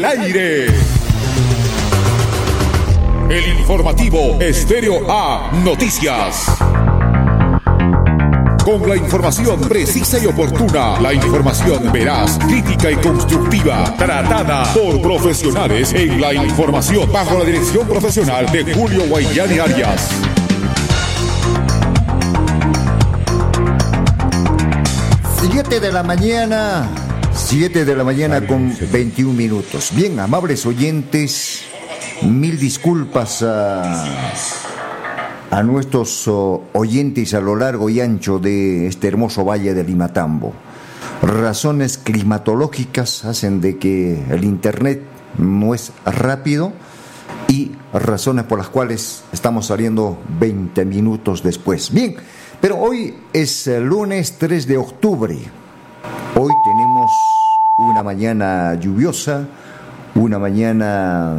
el 0.00 0.04
aire. 0.06 0.66
El 3.28 3.58
informativo 3.58 4.40
Estéreo 4.40 5.10
A 5.10 5.50
Noticias. 5.62 6.46
Con 8.64 8.88
la 8.88 8.96
información 8.96 9.60
precisa 9.60 10.18
y 10.18 10.26
oportuna, 10.26 10.98
la 11.00 11.12
información 11.12 11.92
veraz, 11.92 12.38
crítica 12.38 12.90
y 12.90 12.96
constructiva, 12.96 13.94
tratada 13.98 14.72
por 14.72 15.02
profesionales 15.02 15.92
en 15.92 16.18
la 16.18 16.32
información 16.32 17.12
bajo 17.12 17.38
la 17.38 17.44
dirección 17.44 17.86
profesional 17.86 18.50
de 18.50 18.72
Julio 18.72 19.06
Guayani 19.06 19.58
Arias. 19.58 20.10
Siete 25.42 25.78
de 25.78 25.92
la 25.92 26.02
mañana, 26.02 26.88
7 27.50 27.84
de 27.84 27.96
la 27.96 28.04
mañana 28.04 28.46
con 28.46 28.72
21 28.92 29.34
minutos. 29.34 29.90
Bien, 29.92 30.20
amables 30.20 30.64
oyentes, 30.66 31.62
mil 32.22 32.60
disculpas 32.60 33.42
a, 33.42 34.04
a 35.50 35.62
nuestros 35.64 36.28
oyentes 36.28 37.34
a 37.34 37.40
lo 37.40 37.56
largo 37.56 37.90
y 37.90 38.00
ancho 38.00 38.38
de 38.38 38.86
este 38.86 39.08
hermoso 39.08 39.44
valle 39.44 39.74
de 39.74 39.82
Limatambo. 39.82 40.52
Razones 41.22 41.98
climatológicas 41.98 43.24
hacen 43.24 43.60
de 43.60 43.78
que 43.78 44.22
el 44.30 44.44
Internet 44.44 45.02
no 45.36 45.74
es 45.74 45.90
rápido 46.04 46.72
y 47.48 47.72
razones 47.92 48.44
por 48.44 48.58
las 48.58 48.68
cuales 48.68 49.24
estamos 49.32 49.66
saliendo 49.66 50.20
20 50.38 50.84
minutos 50.84 51.42
después. 51.42 51.90
Bien, 51.92 52.14
pero 52.60 52.78
hoy 52.78 53.16
es 53.32 53.66
el 53.66 53.86
lunes 53.86 54.36
3 54.38 54.68
de 54.68 54.76
octubre. 54.76 55.36
Hoy 56.36 56.52
tenemos 56.64 57.10
una 57.80 58.02
mañana 58.02 58.74
lluviosa, 58.74 59.46
una 60.14 60.38
mañana 60.38 61.36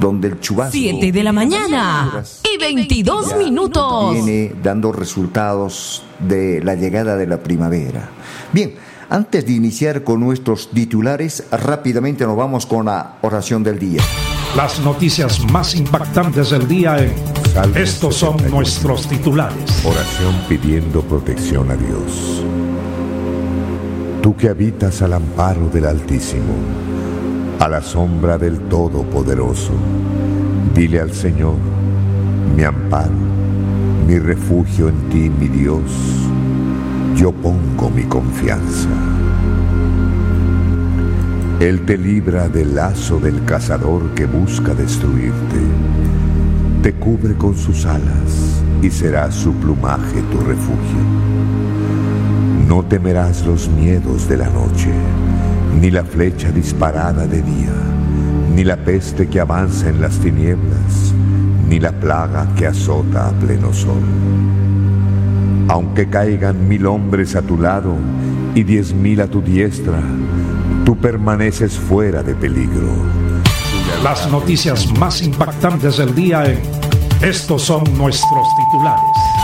donde 0.00 0.28
el 0.28 0.40
chubasco... 0.40 0.72
7 0.72 1.12
de 1.12 1.22
la 1.22 1.32
mañana 1.32 2.22
y 2.42 2.58
22 2.58 3.36
minutos. 3.36 4.14
Viene 4.14 4.52
dando 4.62 4.92
resultados 4.92 6.02
de 6.18 6.62
la 6.62 6.74
llegada 6.74 7.16
de 7.16 7.26
la 7.26 7.38
primavera. 7.38 8.08
Bien, 8.52 8.74
antes 9.10 9.46
de 9.46 9.52
iniciar 9.52 10.02
con 10.02 10.20
nuestros 10.20 10.70
titulares, 10.70 11.44
rápidamente 11.50 12.24
nos 12.24 12.36
vamos 12.36 12.66
con 12.66 12.86
la 12.86 13.18
oración 13.22 13.62
del 13.62 13.78
día. 13.78 14.02
Las 14.56 14.80
noticias 14.80 15.44
más 15.50 15.74
impactantes 15.74 16.50
del 16.50 16.66
día 16.68 16.96
en 16.98 17.12
Estos 17.76 18.16
son 18.16 18.36
nuestros 18.50 19.08
titulares. 19.08 19.84
Oración 19.84 20.34
pidiendo 20.48 21.02
protección 21.02 21.70
a 21.70 21.76
Dios. 21.76 22.63
Tú 24.24 24.34
que 24.34 24.48
habitas 24.48 25.02
al 25.02 25.12
amparo 25.12 25.68
del 25.68 25.84
Altísimo, 25.84 26.54
a 27.60 27.68
la 27.68 27.82
sombra 27.82 28.38
del 28.38 28.58
Todopoderoso, 28.58 29.74
dile 30.74 30.98
al 31.02 31.12
Señor, 31.12 31.56
mi 32.56 32.64
amparo, 32.64 33.12
mi 34.06 34.18
refugio 34.18 34.88
en 34.88 35.10
ti, 35.10 35.28
mi 35.28 35.48
Dios, 35.48 35.82
yo 37.14 37.32
pongo 37.32 37.90
mi 37.90 38.04
confianza. 38.04 38.88
Él 41.60 41.84
te 41.84 41.98
libra 41.98 42.48
del 42.48 42.74
lazo 42.74 43.20
del 43.20 43.44
cazador 43.44 44.14
que 44.14 44.24
busca 44.24 44.72
destruirte. 44.72 45.60
Te 46.82 46.94
cubre 46.94 47.34
con 47.34 47.54
sus 47.54 47.84
alas 47.84 48.62
y 48.80 48.90
será 48.90 49.30
su 49.30 49.52
plumaje 49.52 50.22
tu 50.32 50.40
refugio. 50.40 51.53
No 52.68 52.82
temerás 52.82 53.44
los 53.44 53.68
miedos 53.68 54.28
de 54.28 54.38
la 54.38 54.48
noche, 54.48 54.90
ni 55.80 55.90
la 55.90 56.04
flecha 56.04 56.50
disparada 56.50 57.26
de 57.26 57.42
día, 57.42 57.72
ni 58.54 58.64
la 58.64 58.76
peste 58.76 59.28
que 59.28 59.40
avanza 59.40 59.88
en 59.88 60.00
las 60.00 60.18
tinieblas, 60.18 61.12
ni 61.68 61.78
la 61.78 61.92
plaga 61.92 62.48
que 62.56 62.66
azota 62.66 63.28
a 63.28 63.32
pleno 63.32 63.72
sol. 63.72 64.02
Aunque 65.68 66.08
caigan 66.08 66.68
mil 66.68 66.86
hombres 66.86 67.36
a 67.36 67.42
tu 67.42 67.58
lado 67.58 67.96
y 68.54 68.62
diez 68.62 68.94
mil 68.94 69.20
a 69.20 69.26
tu 69.26 69.42
diestra, 69.42 70.00
tú 70.84 70.96
permaneces 70.96 71.78
fuera 71.78 72.22
de 72.22 72.34
peligro. 72.34 72.88
Las 74.02 74.30
noticias 74.30 74.90
más 74.98 75.22
impactantes 75.22 75.98
del 75.98 76.14
día 76.14 76.44
en 76.46 76.60
Estos 77.20 77.62
son 77.62 77.84
nuestros 77.96 78.46
titulares. 78.56 79.43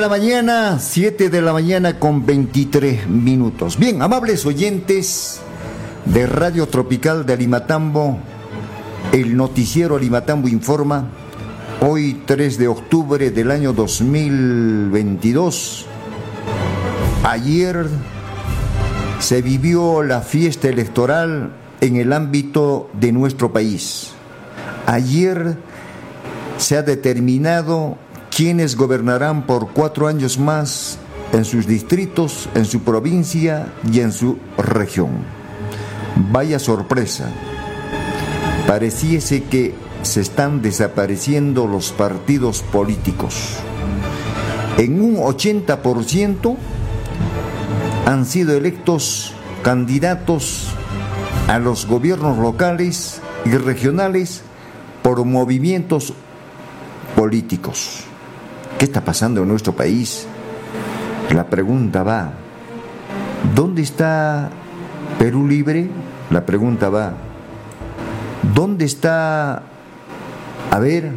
La 0.00 0.08
mañana, 0.08 0.78
7 0.78 1.28
de 1.28 1.42
la 1.42 1.52
mañana 1.52 1.98
con 1.98 2.24
23 2.24 3.06
minutos. 3.06 3.78
Bien, 3.78 4.00
amables 4.00 4.46
oyentes 4.46 5.42
de 6.06 6.26
Radio 6.26 6.66
Tropical 6.68 7.26
de 7.26 7.34
Alimatambo, 7.34 8.18
el 9.12 9.36
noticiero 9.36 9.96
Alimatambo 9.96 10.48
informa, 10.48 11.10
hoy 11.82 12.22
3 12.24 12.56
de 12.56 12.68
octubre 12.68 13.30
del 13.30 13.50
año 13.50 13.74
2022, 13.74 15.84
ayer 17.22 17.86
se 19.18 19.42
vivió 19.42 20.02
la 20.02 20.22
fiesta 20.22 20.68
electoral 20.68 21.52
en 21.82 21.96
el 21.96 22.14
ámbito 22.14 22.88
de 22.94 23.12
nuestro 23.12 23.52
país. 23.52 24.12
Ayer 24.86 25.58
se 26.56 26.78
ha 26.78 26.82
determinado 26.82 27.98
quienes 28.40 28.74
gobernarán 28.74 29.44
por 29.44 29.68
cuatro 29.72 30.08
años 30.08 30.38
más 30.38 30.96
en 31.34 31.44
sus 31.44 31.66
distritos, 31.66 32.48
en 32.54 32.64
su 32.64 32.80
provincia 32.80 33.70
y 33.92 34.00
en 34.00 34.12
su 34.12 34.38
región. 34.56 35.10
Vaya 36.32 36.58
sorpresa. 36.58 37.28
Pareciese 38.66 39.42
que 39.42 39.74
se 40.00 40.22
están 40.22 40.62
desapareciendo 40.62 41.66
los 41.66 41.92
partidos 41.92 42.62
políticos. 42.62 43.56
En 44.78 45.02
un 45.02 45.16
80% 45.16 46.56
han 48.06 48.24
sido 48.24 48.56
electos 48.56 49.34
candidatos 49.62 50.68
a 51.46 51.58
los 51.58 51.84
gobiernos 51.84 52.38
locales 52.38 53.20
y 53.44 53.50
regionales 53.50 54.40
por 55.02 55.26
movimientos 55.26 56.14
políticos. 57.14 58.06
¿Qué 58.80 58.86
está 58.86 59.04
pasando 59.04 59.42
en 59.42 59.48
nuestro 59.48 59.74
país? 59.74 60.26
La 61.34 61.44
pregunta 61.44 62.02
va, 62.02 62.32
¿dónde 63.54 63.82
está 63.82 64.48
Perú 65.18 65.46
Libre? 65.46 65.90
La 66.30 66.46
pregunta 66.46 66.88
va, 66.88 67.12
¿dónde 68.54 68.86
está, 68.86 69.64
a 70.70 70.78
ver, 70.78 71.12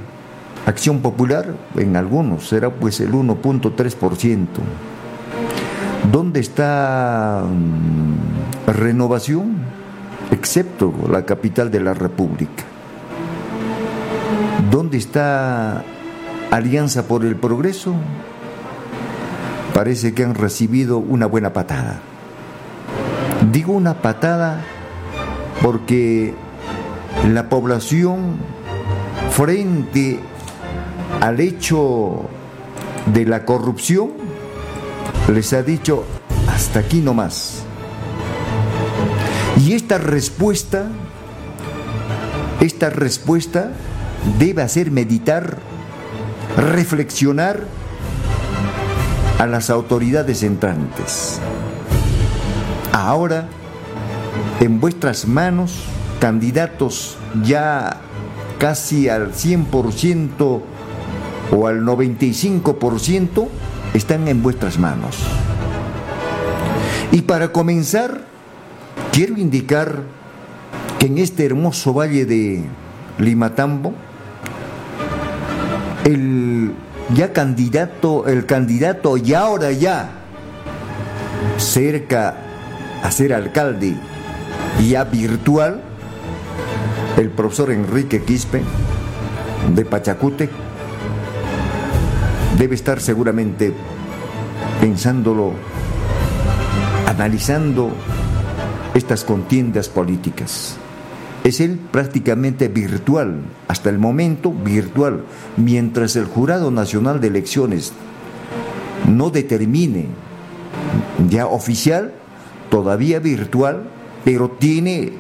Acción 0.66 1.00
Popular? 1.00 1.56
En 1.78 1.96
algunos 1.96 2.50
será 2.50 2.70
pues 2.70 3.00
el 3.00 3.14
1.3%. 3.14 4.46
¿Dónde 6.12 6.42
está 6.42 7.46
mm, 7.48 8.72
Renovación? 8.72 9.56
Excepto 10.32 10.94
la 11.10 11.24
capital 11.24 11.72
de 11.72 11.80
la 11.80 11.94
República. 11.94 12.66
¿Dónde 14.70 14.98
está 14.98 15.86
Alianza 16.54 17.08
por 17.08 17.26
el 17.26 17.36
Progreso, 17.36 17.96
parece 19.74 20.14
que 20.14 20.24
han 20.24 20.36
recibido 20.36 21.00
una 21.00 21.26
buena 21.26 21.52
patada. 21.52 22.00
Digo 23.52 23.74
una 23.74 24.04
patada 24.04 24.62
porque 25.64 26.36
la 27.28 27.50
población 27.50 28.36
frente 29.32 30.20
al 31.22 31.40
hecho 31.40 32.30
de 33.08 33.26
la 33.26 33.46
corrupción 33.46 34.12
les 35.34 35.54
ha 35.54 35.64
dicho 35.64 36.06
hasta 36.54 36.82
aquí 36.82 37.02
no 37.02 37.16
más. 37.16 37.64
Y 39.58 39.74
esta 39.74 39.98
respuesta, 39.98 40.86
esta 42.60 42.92
respuesta 42.92 43.72
debe 44.38 44.62
hacer 44.62 44.92
meditar 44.92 45.73
reflexionar 46.58 47.62
a 49.40 49.48
las 49.48 49.70
autoridades 49.70 50.44
entrantes. 50.44 51.40
Ahora, 52.92 53.48
en 54.60 54.80
vuestras 54.80 55.28
manos, 55.28 55.84
candidatos 56.20 57.18
ya 57.44 58.02
casi 58.60 59.10
al 59.10 59.34
100% 59.34 60.62
o 61.52 61.68
al 61.68 61.82
95%, 61.82 63.48
están 63.94 64.28
en 64.28 64.42
vuestras 64.42 64.80
manos. 64.80 65.18
Y 67.12 67.22
para 67.22 67.52
comenzar, 67.52 68.26
quiero 69.12 69.38
indicar 69.38 70.02
que 70.98 71.08
en 71.08 71.18
este 71.18 71.46
hermoso 71.46 71.94
valle 71.94 72.26
de 72.26 72.64
Limatambo, 73.20 73.94
el 76.06 76.74
ya 77.14 77.34
candidato, 77.34 78.28
el 78.28 78.46
candidato 78.46 79.18
y 79.18 79.34
ahora 79.34 79.72
ya 79.72 80.10
cerca 81.58 82.36
a 83.04 83.12
ser 83.12 83.34
alcalde 83.34 83.96
ya 84.88 85.04
virtual, 85.06 85.82
el 87.18 87.30
profesor 87.30 87.72
Enrique 87.72 88.24
Quispe 88.24 88.62
de 89.76 89.86
Pachacute 89.86 90.50
debe 92.58 92.76
estar 92.76 93.00
seguramente 93.00 93.74
pensándolo 94.82 95.54
analizando 97.08 97.92
estas 98.94 99.24
contiendas 99.24 99.90
políticas. 99.90 100.78
Es 101.44 101.60
él 101.60 101.78
prácticamente 101.92 102.70
virtual, 102.70 103.42
hasta 103.68 103.90
el 103.90 104.00
momento 104.00 104.52
virtual, 104.52 105.26
mientras 105.58 106.16
el 106.16 106.26
Jurado 106.26 106.72
Nacional 106.72 107.20
de 107.20 107.28
Elecciones 107.28 107.92
no 109.10 109.30
determine 109.30 110.08
ya 111.30 111.48
oficial, 111.48 112.14
todavía 112.70 113.20
virtual, 113.20 113.84
pero 114.24 114.52
tiene, 114.52 115.12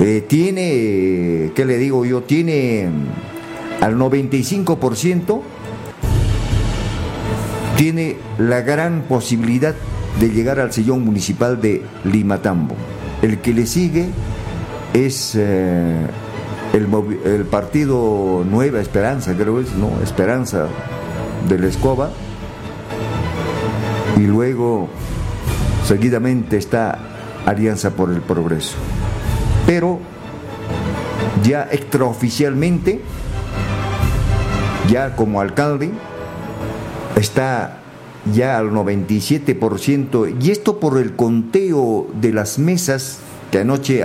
eh, 0.00 0.24
tiene, 0.28 1.52
¿qué 1.54 1.64
le 1.64 1.78
digo 1.78 2.04
yo? 2.04 2.22
Tiene 2.22 2.88
al 3.80 3.96
95%, 3.96 5.40
tiene 7.76 8.16
la 8.38 8.60
gran 8.60 9.04
posibilidad 9.08 9.74
de 10.20 10.30
llegar 10.30 10.60
al 10.60 10.72
sillón 10.72 11.04
municipal 11.04 11.60
de 11.60 11.82
Limatambo. 12.04 12.74
El 13.22 13.38
que 13.38 13.54
le 13.54 13.66
sigue 13.66 14.06
es 15.04 15.34
eh, 15.34 16.06
el, 16.72 17.44
partido 17.44 18.44
Nueva 18.48 18.80
Esperanza, 18.80 19.34
creo 19.34 19.60
es, 19.60 19.74
¿no? 19.74 19.90
Esperanza 20.02 20.68
de 21.48 21.58
la 21.58 21.66
Escoba. 21.66 22.10
Y 24.16 24.22
luego, 24.22 24.88
seguidamente 25.84 26.56
está 26.56 26.98
Alianza 27.44 27.90
por 27.90 28.10
el 28.10 28.22
Progreso. 28.22 28.76
Pero 29.66 29.98
ya 31.42 31.68
extraoficialmente, 31.70 33.02
ya 34.90 35.14
como 35.14 35.42
alcalde, 35.42 35.90
está 37.16 37.80
ya 38.32 38.58
al 38.58 38.70
97%, 38.70 40.36
y 40.40 40.50
esto 40.50 40.80
por 40.80 40.98
el 40.98 41.14
conteo 41.14 42.06
de 42.14 42.32
las 42.32 42.58
mesas 42.58 43.18
que 43.50 43.60
anoche 43.60 44.02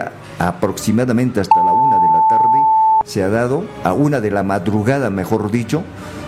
aproximadamente 0.47 1.39
hasta 1.39 1.63
la 1.63 1.73
una 1.73 1.99
de 1.99 2.09
la 2.09 2.27
tarde 2.27 2.57
se 3.05 3.23
ha 3.23 3.29
dado, 3.29 3.65
a 3.83 3.93
una 3.93 4.21
de 4.21 4.31
la 4.31 4.43
madrugada 4.43 5.09
mejor 5.09 5.51
dicho, 5.51 5.83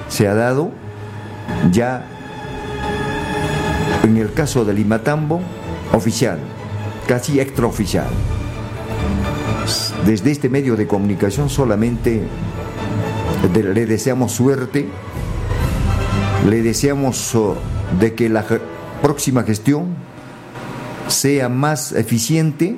se 0.07 0.27
ha 0.27 0.33
dado 0.33 0.71
ya 1.71 2.05
en 4.03 4.17
el 4.17 4.33
caso 4.33 4.65
de 4.65 4.73
Limatambo, 4.73 5.39
oficial, 5.93 6.39
casi 7.07 7.39
extraoficial. 7.39 8.07
Desde 10.05 10.31
este 10.31 10.49
medio 10.49 10.75
de 10.75 10.87
comunicación 10.87 11.49
solamente 11.49 12.23
le 13.53 13.85
deseamos 13.85 14.31
suerte, 14.33 14.87
le 16.49 16.61
deseamos 16.61 17.33
oh, 17.35 17.55
de 17.99 18.13
que 18.13 18.27
la 18.29 18.45
próxima 19.01 19.43
gestión 19.43 19.95
sea 21.07 21.47
más 21.47 21.93
eficiente, 21.93 22.77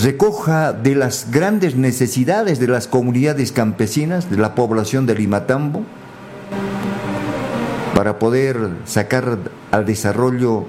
recoja 0.00 0.72
de 0.72 0.94
las 0.94 1.30
grandes 1.30 1.76
necesidades 1.76 2.58
de 2.58 2.66
las 2.66 2.88
comunidades 2.88 3.52
campesinas, 3.52 4.30
de 4.30 4.38
la 4.38 4.54
población 4.54 5.04
de 5.04 5.14
Limatambo, 5.14 5.82
para 7.94 8.18
poder 8.18 8.56
sacar 8.86 9.38
al 9.70 9.84
desarrollo 9.84 10.64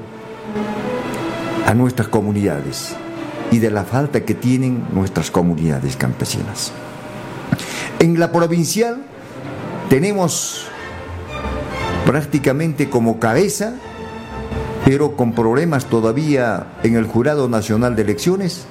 a 1.66 1.74
nuestras 1.74 2.10
comunidades 2.10 2.96
y 3.50 3.60
de 3.60 3.72
la 3.72 3.86
falta 3.86 4.26
que 4.26 4.34
tienen 4.34 4.84
nuestras 4.94 5.32
comunidades 5.32 5.96
campesinas. 5.96 6.74
En 8.00 8.20
la 8.20 8.32
provincial 8.34 9.04
tenemos 9.90 10.68
prácticamente 12.06 12.90
como 12.90 13.20
cabeza, 13.20 13.76
pero 14.84 15.16
con 15.16 15.32
problemas 15.32 15.86
todavía 15.86 16.68
en 16.84 16.98
el 16.98 17.06
Jurado 17.06 17.48
Nacional 17.48 17.96
de 17.96 18.02
Elecciones, 18.02 18.66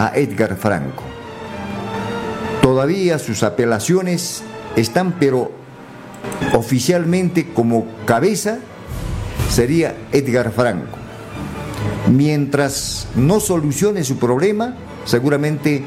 a 0.00 0.12
Edgar 0.14 0.56
Franco. 0.56 1.02
Todavía 2.62 3.18
sus 3.18 3.42
apelaciones 3.42 4.42
están, 4.74 5.16
pero 5.20 5.52
oficialmente 6.54 7.52
como 7.52 7.86
cabeza 8.06 8.60
sería 9.50 9.94
Edgar 10.10 10.52
Franco. 10.52 10.96
Mientras 12.10 13.08
no 13.14 13.40
solucione 13.40 14.02
su 14.02 14.18
problema, 14.18 14.74
seguramente 15.04 15.84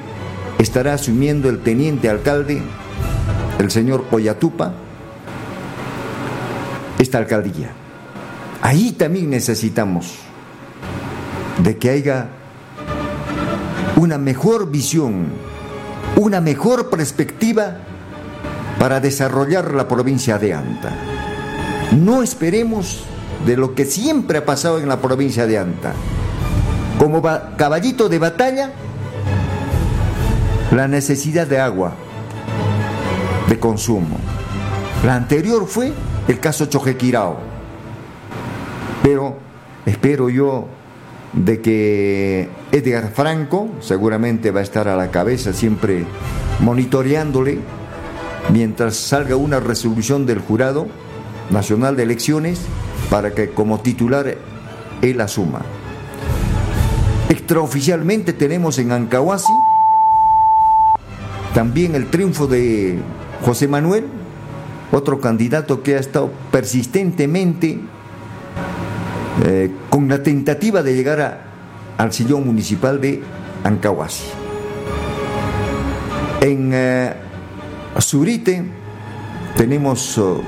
estará 0.60 0.94
asumiendo 0.94 1.50
el 1.50 1.64
teniente 1.64 2.08
alcalde, 2.08 2.62
el 3.58 3.72
señor 3.72 4.06
Oyatupa, 4.12 4.74
esta 7.00 7.18
alcaldía. 7.18 7.72
Ahí 8.62 8.92
también 8.92 9.32
necesitamos 9.32 10.14
de 11.64 11.78
que 11.80 11.90
haya 11.90 12.43
una 13.96 14.18
mejor 14.18 14.70
visión, 14.72 15.28
una 16.16 16.42
mejor 16.42 16.90
perspectiva 16.90 17.78
para 18.80 19.00
desarrollar 19.00 19.74
la 19.74 19.88
provincia 19.88 20.38
de 20.40 20.54
Anta. 20.54 20.92
No 21.92 22.24
esperemos 22.24 23.04
de 23.46 23.58
lo 23.58 23.76
que 23.76 23.86
siempre 23.86 24.40
ha 24.40 24.46
pasado 24.46 24.80
en 24.80 24.88
la 24.88 25.00
provincia 25.00 25.46
de 25.46 25.60
Anta. 25.60 25.94
Como 26.98 27.22
caballito 27.22 28.10
de 28.10 28.20
batalla, 28.20 28.72
la 30.72 30.88
necesidad 30.88 31.46
de 31.46 31.60
agua, 31.60 31.94
de 33.48 33.60
consumo. 33.60 34.18
La 35.06 35.16
anterior 35.16 35.68
fue 35.68 35.94
el 36.28 36.40
caso 36.40 36.66
Chojequirao. 36.66 37.38
Pero 39.04 39.38
espero 39.86 40.30
yo 40.30 40.68
de 41.34 41.62
que 41.62 42.50
Edgar 42.74 43.12
Franco 43.14 43.70
seguramente 43.82 44.50
va 44.50 44.62
a 44.62 44.64
estar 44.64 44.88
a 44.88 44.96
la 44.96 45.12
cabeza 45.12 45.54
siempre 45.54 46.06
monitoreándole 46.60 47.60
mientras 48.52 48.96
salga 48.96 49.36
una 49.36 49.60
resolución 49.60 50.26
del 50.26 50.40
Jurado 50.40 50.88
Nacional 51.52 51.96
de 51.96 52.02
Elecciones 52.02 52.62
para 53.12 53.36
que 53.36 53.52
como 53.52 53.82
titular 53.82 54.38
él 55.04 55.22
asuma. 55.22 55.62
Extraoficialmente 57.30 58.34
tenemos 58.34 58.80
en 58.80 58.92
Ancahuasi 58.92 59.54
también 61.54 61.94
el 61.94 62.10
triunfo 62.10 62.48
de 62.48 62.98
José 63.46 63.68
Manuel 63.68 64.08
otro 64.92 65.22
candidato 65.22 65.84
que 65.84 65.96
ha 65.96 66.00
estado 66.00 66.32
persistentemente 66.52 67.80
eh, 69.46 69.72
con 69.92 70.08
la 70.08 70.24
tentativa 70.24 70.82
de 70.82 70.96
llegar 70.96 71.53
al 71.98 72.14
sillón 72.14 72.46
municipal 72.46 73.00
de 73.00 73.24
Ancahuasi. 73.64 74.26
En 76.42 76.72
eh, 76.74 77.14
Zurite 78.02 78.66
tenemos 79.56 80.18
oh, 80.18 80.42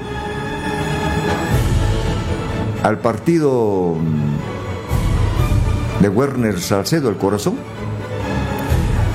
al 2.84 3.00
partido 3.00 3.96
mm, 3.96 6.02
de 6.02 6.10
Werner 6.10 6.60
Salcedo, 6.60 7.08
el 7.10 7.16
corazón. 7.18 7.56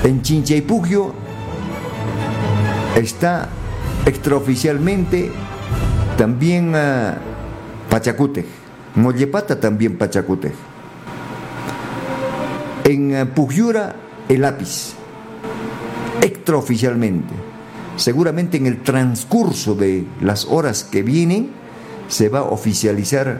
En 0.03 0.23
Chinchaipugio 0.23 1.13
está 2.95 3.49
extraoficialmente 4.05 5.31
también 6.17 6.75
a 6.75 7.17
Pachacute, 7.89 8.45
Mollepata 8.95 9.59
también 9.59 9.97
Pachacute. 9.97 10.70
En 12.83 13.13
eh, 13.13 13.25
Pugyura 13.25 13.95
el 14.29 14.41
lápiz, 14.41 14.93
extraoficialmente. 16.21 17.33
Seguramente 17.97 18.57
en 18.57 18.65
el 18.65 18.81
transcurso 18.81 19.75
de 19.75 20.05
las 20.21 20.45
horas 20.45 20.83
que 20.83 21.03
vienen 21.03 21.49
se 22.07 22.29
va 22.29 22.39
a 22.39 22.43
oficializar 22.43 23.39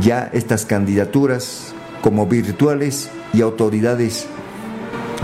ya 0.00 0.30
estas 0.32 0.66
candidaturas 0.66 1.74
como 2.02 2.26
virtuales 2.26 3.10
y 3.32 3.42
autoridades 3.42 4.26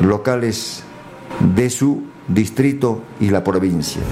locales 0.03 0.83
de 1.55 1.71
su 1.71 2.05
distrito 2.29 3.03
y 3.21 3.31
la 3.31 3.43
provincia 3.43 4.03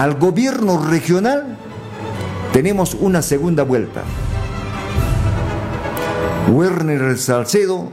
al 0.00 0.14
gobierno 0.14 0.82
regional 0.82 1.58
tenemos 2.54 2.94
una 2.94 3.20
segunda 3.20 3.64
vuelta. 3.64 4.02
Werner 6.50 7.18
Salcedo 7.18 7.92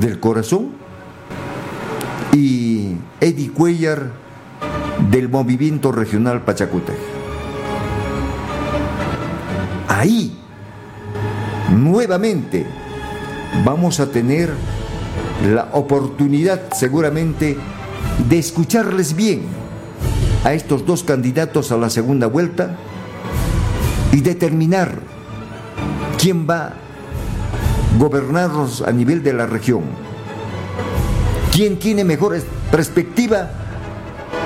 del 0.00 0.20
Corazón 0.20 0.70
y 2.32 2.96
Eddie 3.20 3.50
Cuellar 3.50 4.10
del 5.10 5.28
Movimiento 5.28 5.92
Regional 5.92 6.42
Pachacútec. 6.42 6.96
Ahí, 9.88 10.36
nuevamente, 11.74 12.66
vamos 13.64 14.00
a 14.00 14.10
tener 14.10 14.50
la 15.52 15.70
oportunidad 15.72 16.72
seguramente 16.72 17.56
de 18.28 18.38
escucharles 18.38 19.14
bien 19.14 19.42
a 20.44 20.52
estos 20.52 20.84
dos 20.86 21.02
candidatos 21.02 21.72
a 21.72 21.76
la 21.76 21.90
segunda 21.90 22.26
vuelta 22.26 22.76
y 24.12 24.20
determinar 24.20 25.00
quién 26.18 26.46
va 26.48 26.74
gobernarnos 27.98 28.82
a 28.82 28.92
nivel 28.92 29.22
de 29.22 29.32
la 29.32 29.46
región, 29.46 29.82
quién 31.52 31.78
tiene 31.78 32.04
mejor 32.04 32.40
perspectiva 32.70 33.50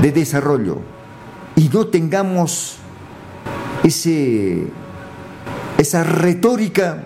de 0.00 0.12
desarrollo 0.12 0.78
y 1.56 1.68
no 1.68 1.86
tengamos 1.86 2.76
ese, 3.82 4.66
esa 5.78 6.04
retórica 6.04 7.04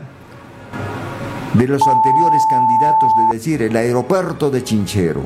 de 1.54 1.68
los 1.68 1.86
anteriores 1.86 2.42
candidatos 2.50 3.12
de 3.16 3.36
decir 3.36 3.62
el 3.62 3.76
aeropuerto 3.76 4.50
de 4.50 4.62
Chinchero, 4.64 5.22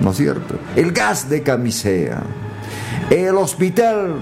¿no 0.00 0.10
es 0.10 0.16
cierto? 0.16 0.56
El 0.76 0.92
gas 0.92 1.28
de 1.28 1.42
Camisea, 1.42 2.22
el 3.10 3.36
hospital 3.36 4.16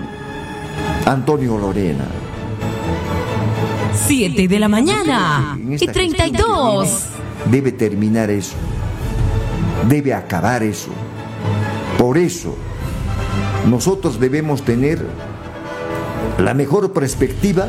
Antonio 1.07 1.57
Lorena. 1.59 2.05
7 4.07 4.49
de 4.49 4.59
la 4.59 4.69
mañana 4.69 5.59
y 5.59 5.87
32. 5.87 6.36
Debe 7.51 7.73
terminar 7.73 8.31
eso. 8.31 8.57
Debe 9.89 10.15
acabar 10.15 10.63
eso. 10.63 10.91
Por 11.99 12.19
eso, 12.19 12.57
nosotros 13.69 14.19
debemos 14.21 14.63
tener 14.63 15.05
la 16.39 16.55
mejor 16.55 16.93
perspectiva 16.93 17.69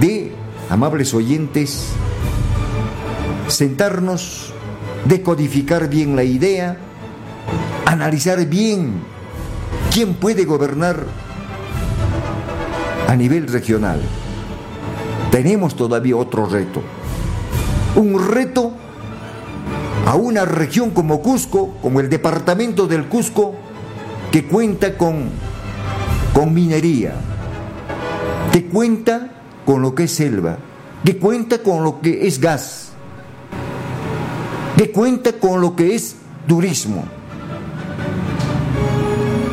de, 0.00 0.32
amables 0.70 1.14
oyentes, 1.14 1.88
sentarnos, 3.48 4.52
decodificar 5.04 5.88
bien 5.88 6.16
la 6.16 6.24
idea, 6.24 6.78
analizar 7.84 8.44
bien 8.46 8.94
quién 9.92 10.14
puede 10.14 10.44
gobernar 10.44 11.04
a 13.08 13.14
nivel 13.14 13.46
regional. 13.48 14.00
Tenemos 15.30 15.76
todavía 15.76 16.16
otro 16.16 16.46
reto. 16.46 16.82
Un 17.96 18.28
reto 18.28 18.72
a 20.06 20.14
una 20.14 20.44
región 20.44 20.90
como 20.90 21.20
Cusco, 21.20 21.76
como 21.82 22.00
el 22.00 22.08
departamento 22.08 22.86
del 22.86 23.06
Cusco, 23.06 23.54
que 24.30 24.44
cuenta 24.44 24.96
con, 24.96 25.30
con 26.32 26.54
minería, 26.54 27.14
que 28.52 28.66
cuenta 28.66 29.30
con 29.64 29.82
lo 29.82 29.94
que 29.94 30.04
es 30.04 30.12
selva, 30.12 30.58
que 31.04 31.16
cuenta 31.16 31.58
con 31.58 31.82
lo 31.82 32.00
que 32.00 32.26
es 32.26 32.40
gas, 32.40 32.90
que 34.76 34.92
cuenta 34.92 35.32
con 35.32 35.60
lo 35.60 35.74
que 35.74 35.94
es 35.94 36.16
turismo. 36.46 37.04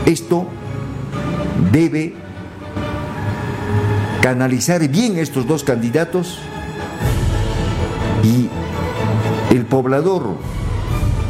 Esto 0.05 0.47
debe 1.71 2.13
canalizar 4.21 4.87
bien 4.87 5.17
estos 5.17 5.47
dos 5.47 5.63
candidatos 5.63 6.39
y 8.23 8.49
el 9.53 9.65
poblador 9.65 10.37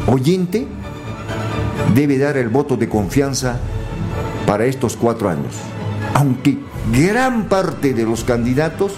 oyente 0.06 0.66
debe 1.94 2.18
dar 2.18 2.36
el 2.36 2.48
voto 2.48 2.76
de 2.76 2.88
confianza 2.88 3.58
para 4.46 4.66
estos 4.66 4.96
cuatro 4.96 5.28
años. 5.28 5.54
Aunque 6.14 6.58
gran 6.92 7.48
parte 7.48 7.94
de 7.94 8.04
los 8.04 8.24
candidatos, 8.24 8.92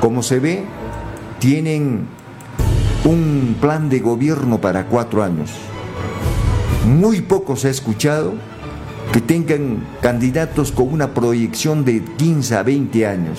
como 0.00 0.22
se 0.22 0.40
ve, 0.40 0.64
tienen 1.38 2.06
un 3.04 3.56
plan 3.60 3.88
de 3.88 4.00
gobierno 4.00 4.60
para 4.60 4.86
cuatro 4.86 5.22
años. 5.22 5.50
Muy 6.86 7.20
poco 7.22 7.56
se 7.56 7.68
ha 7.68 7.70
escuchado 7.70 8.34
que 9.12 9.20
tengan 9.20 9.86
candidatos 10.00 10.72
con 10.72 10.92
una 10.92 11.14
proyección 11.14 11.84
de 11.84 12.02
15 12.02 12.56
a 12.56 12.62
20 12.62 13.06
años. 13.06 13.38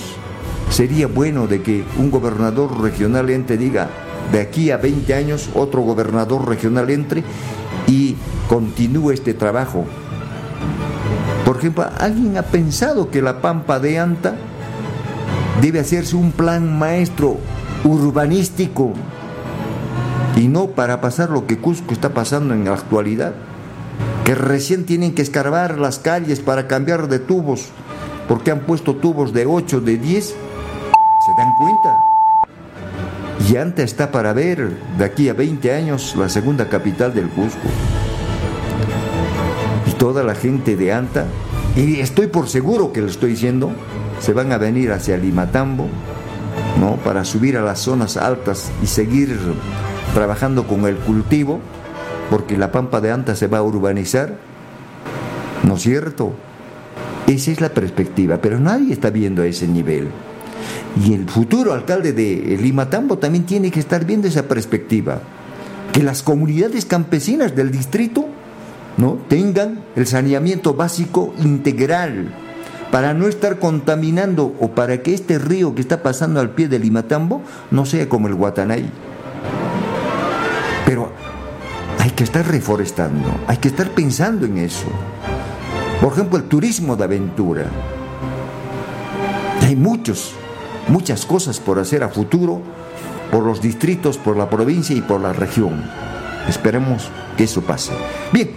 Sería 0.70 1.08
bueno 1.08 1.48
de 1.48 1.62
que 1.62 1.84
un 1.98 2.12
gobernador 2.12 2.82
regional 2.82 3.30
entre 3.30 3.58
diga, 3.58 3.90
de 4.32 4.42
aquí 4.42 4.72
a 4.72 4.78
20 4.78 5.14
años 5.14 5.50
otro 5.54 5.82
gobernador 5.82 6.48
regional 6.48 6.90
entre 6.90 7.24
y 7.88 8.16
continúe 8.50 9.12
este 9.12 9.34
trabajo. 9.34 9.86
Por 11.46 11.58
ejemplo, 11.58 11.86
¿alguien 12.00 12.38
ha 12.38 12.44
pensado 12.44 13.12
que 13.12 13.22
la 13.22 13.42
Pampa 13.42 13.80
de 13.80 14.00
Anta 14.00 14.36
debe 15.62 15.80
hacerse 15.80 16.16
un 16.16 16.32
plan 16.32 16.78
maestro 16.78 17.38
urbanístico 17.84 18.94
y 20.36 20.48
no 20.48 20.68
para 20.68 21.02
pasar 21.02 21.30
lo 21.30 21.48
que 21.48 21.58
Cusco 21.58 21.94
está 21.94 22.14
pasando 22.14 22.54
en 22.54 22.66
la 22.66 22.74
actualidad, 22.74 23.34
que 24.26 24.36
recién 24.36 24.86
tienen 24.86 25.14
que 25.14 25.22
escarbar 25.22 25.80
las 25.80 26.00
calles 26.00 26.40
para 26.40 26.68
cambiar 26.68 27.08
de 27.08 27.20
tubos, 27.20 27.68
porque 28.28 28.52
han 28.52 28.62
puesto 28.62 28.96
tubos 28.96 29.32
de 29.34 29.46
8, 29.46 29.82
de 29.82 29.98
10, 29.98 30.26
se 30.26 30.36
dan 31.38 31.54
cuenta. 31.58 32.00
Y 33.48 33.58
Anta 33.58 33.84
está 33.84 34.12
para 34.12 34.34
ver 34.34 34.78
de 34.98 35.06
aquí 35.06 35.30
a 35.30 35.34
20 35.34 35.74
años 35.74 36.16
la 36.16 36.30
segunda 36.30 36.68
capital 36.68 37.14
del 37.14 37.30
Cusco. 37.30 37.68
Y 39.88 39.92
toda 39.92 40.24
la 40.24 40.36
gente 40.36 40.76
de 40.76 40.94
Anta, 40.94 41.26
y 41.76 42.00
estoy 42.00 42.28
por 42.28 42.50
seguro 42.50 42.92
que 42.92 43.02
lo 43.02 43.08
estoy 43.08 43.32
diciendo, 43.32 43.72
se 44.20 44.34
van 44.34 44.52
a 44.52 44.58
venir 44.58 44.92
hacia 44.92 45.18
Limatambo, 45.18 45.88
¿no? 46.80 46.96
Para 46.98 47.26
subir 47.26 47.58
a 47.58 47.62
las 47.62 47.80
zonas 47.80 48.18
altas 48.18 48.72
y 48.82 48.88
seguir 48.88 49.38
trabajando 50.14 50.66
con 50.66 50.86
el 50.86 50.96
cultivo, 50.96 51.60
porque 52.30 52.58
la 52.58 52.72
pampa 52.72 53.02
de 53.02 53.12
Anta 53.12 53.36
se 53.36 53.48
va 53.48 53.60
a 53.60 53.64
urbanizar, 53.64 54.38
¿no 55.64 55.76
es 55.76 55.82
cierto? 55.82 56.34
Esa 57.28 57.52
es 57.52 57.62
la 57.62 57.70
perspectiva, 57.70 58.38
pero 58.38 58.60
nadie 58.60 58.94
está 58.94 59.10
viendo 59.10 59.42
a 59.42 59.48
ese 59.48 59.68
nivel. 59.68 60.10
Y 61.04 61.14
el 61.14 61.28
futuro 61.30 61.74
alcalde 61.74 62.14
de 62.14 62.58
Limatambo 62.62 63.18
también 63.18 63.46
tiene 63.46 63.72
que 63.72 63.80
estar 63.80 64.06
viendo 64.06 64.28
esa 64.28 64.44
perspectiva, 64.44 65.20
que 65.92 66.04
las 66.04 66.24
comunidades 66.24 66.86
campesinas 66.86 67.56
del 67.56 67.72
distrito 67.72 68.28
¿no? 68.98 69.18
tengan 69.28 69.84
el 69.96 70.08
saneamiento 70.08 70.74
básico 70.74 71.34
integral 71.40 72.34
para 72.92 73.14
no 73.14 73.28
estar 73.28 73.60
contaminando 73.60 74.56
o 74.60 74.70
para 74.70 75.02
que 75.02 75.14
este 75.14 75.38
río 75.38 75.76
que 75.76 75.82
está 75.82 76.02
pasando 76.02 76.40
al 76.40 76.52
pie 76.52 76.70
de 76.70 76.80
Limatambo 76.80 77.42
no 77.72 77.86
sea 77.86 78.08
como 78.08 78.28
el 78.28 78.36
Guatanay. 78.36 78.90
Pero 80.86 81.12
hay 82.00 82.12
que 82.12 82.24
estar 82.24 82.48
reforestando, 82.48 83.28
hay 83.48 83.58
que 83.58 83.68
estar 83.68 83.90
pensando 83.90 84.46
en 84.46 84.60
eso. 84.60 84.88
Por 86.00 86.14
ejemplo, 86.14 86.38
el 86.38 86.46
turismo 86.46 86.96
de 86.96 87.04
aventura. 87.04 87.66
Hay 89.62 89.76
muchos, 89.76 90.34
muchas 90.88 91.26
cosas 91.26 91.60
por 91.60 91.80
hacer 91.80 92.04
a 92.04 92.10
futuro 92.10 92.62
por 93.32 93.44
los 93.44 93.62
distritos, 93.62 94.18
por 94.18 94.38
la 94.38 94.50
provincia 94.50 94.96
y 94.96 95.02
por 95.02 95.22
la 95.22 95.34
región. 95.34 95.84
Esperemos 96.48 97.10
que 97.38 97.46
eso 97.46 97.62
pase. 97.62 97.92
Bien, 98.32 98.52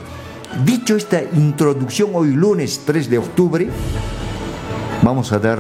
dicho 0.65 0.97
esta 0.97 1.21
introducción 1.23 2.11
hoy 2.15 2.31
lunes 2.31 2.83
3 2.85 3.11
de 3.11 3.19
octubre, 3.19 3.69
vamos 5.03 5.33
a 5.33 5.39
dar 5.39 5.59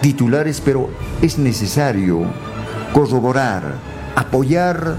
titulares, 0.00 0.60
pero 0.60 0.90
es 1.22 1.38
necesario 1.38 2.22
corroborar, 2.92 3.74
apoyar 4.16 4.96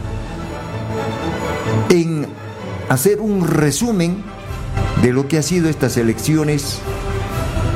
en 1.90 2.28
hacer 2.90 3.20
un 3.20 3.48
resumen 3.48 4.24
de 5.02 5.12
lo 5.12 5.28
que 5.28 5.38
ha 5.38 5.42
sido 5.42 5.70
estas 5.70 5.98
elecciones, 5.98 6.80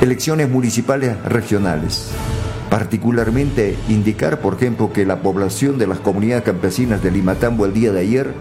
elecciones 0.01 0.49
municipales 0.49 1.21
regionales. 1.23 2.11
Particularmente 2.69 3.75
indicar, 3.87 4.41
por 4.41 4.55
ejemplo, 4.55 4.93
que 4.93 5.05
la 5.05 5.21
población 5.21 5.79
de 5.79 5.87
las 5.87 5.99
comunidades 5.99 6.43
campesinas 6.43 7.01
de 7.01 7.11
Limatambo 7.11 7.65
el 7.65 7.73
día 7.73 7.91
de 7.91 8.01
ayer, 8.01 8.33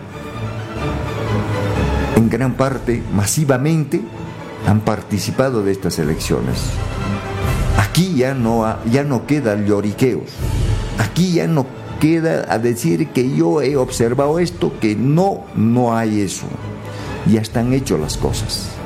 en 2.16 2.28
gran 2.28 2.54
parte, 2.54 3.02
masivamente, 3.14 4.02
han 4.66 4.80
participado 4.80 5.62
de 5.62 5.72
estas 5.72 5.98
elecciones. 5.98 6.58
Aquí 7.78 8.14
ya 8.16 8.34
no, 8.34 8.76
ya 8.90 9.02
no 9.02 9.26
quedan 9.26 9.64
lloriqueos, 9.64 10.30
aquí 10.98 11.32
ya 11.32 11.46
no 11.46 11.66
queda 12.00 12.52
a 12.52 12.58
decir 12.58 13.08
que 13.08 13.34
yo 13.34 13.62
he 13.62 13.76
observado 13.76 14.38
esto, 14.38 14.72
que 14.78 14.94
no, 14.94 15.44
no 15.54 15.96
hay 15.96 16.20
eso. 16.20 16.46
Ya 17.26 17.40
están 17.40 17.72
hechas 17.72 17.98
las 17.98 18.16
cosas. 18.16 18.77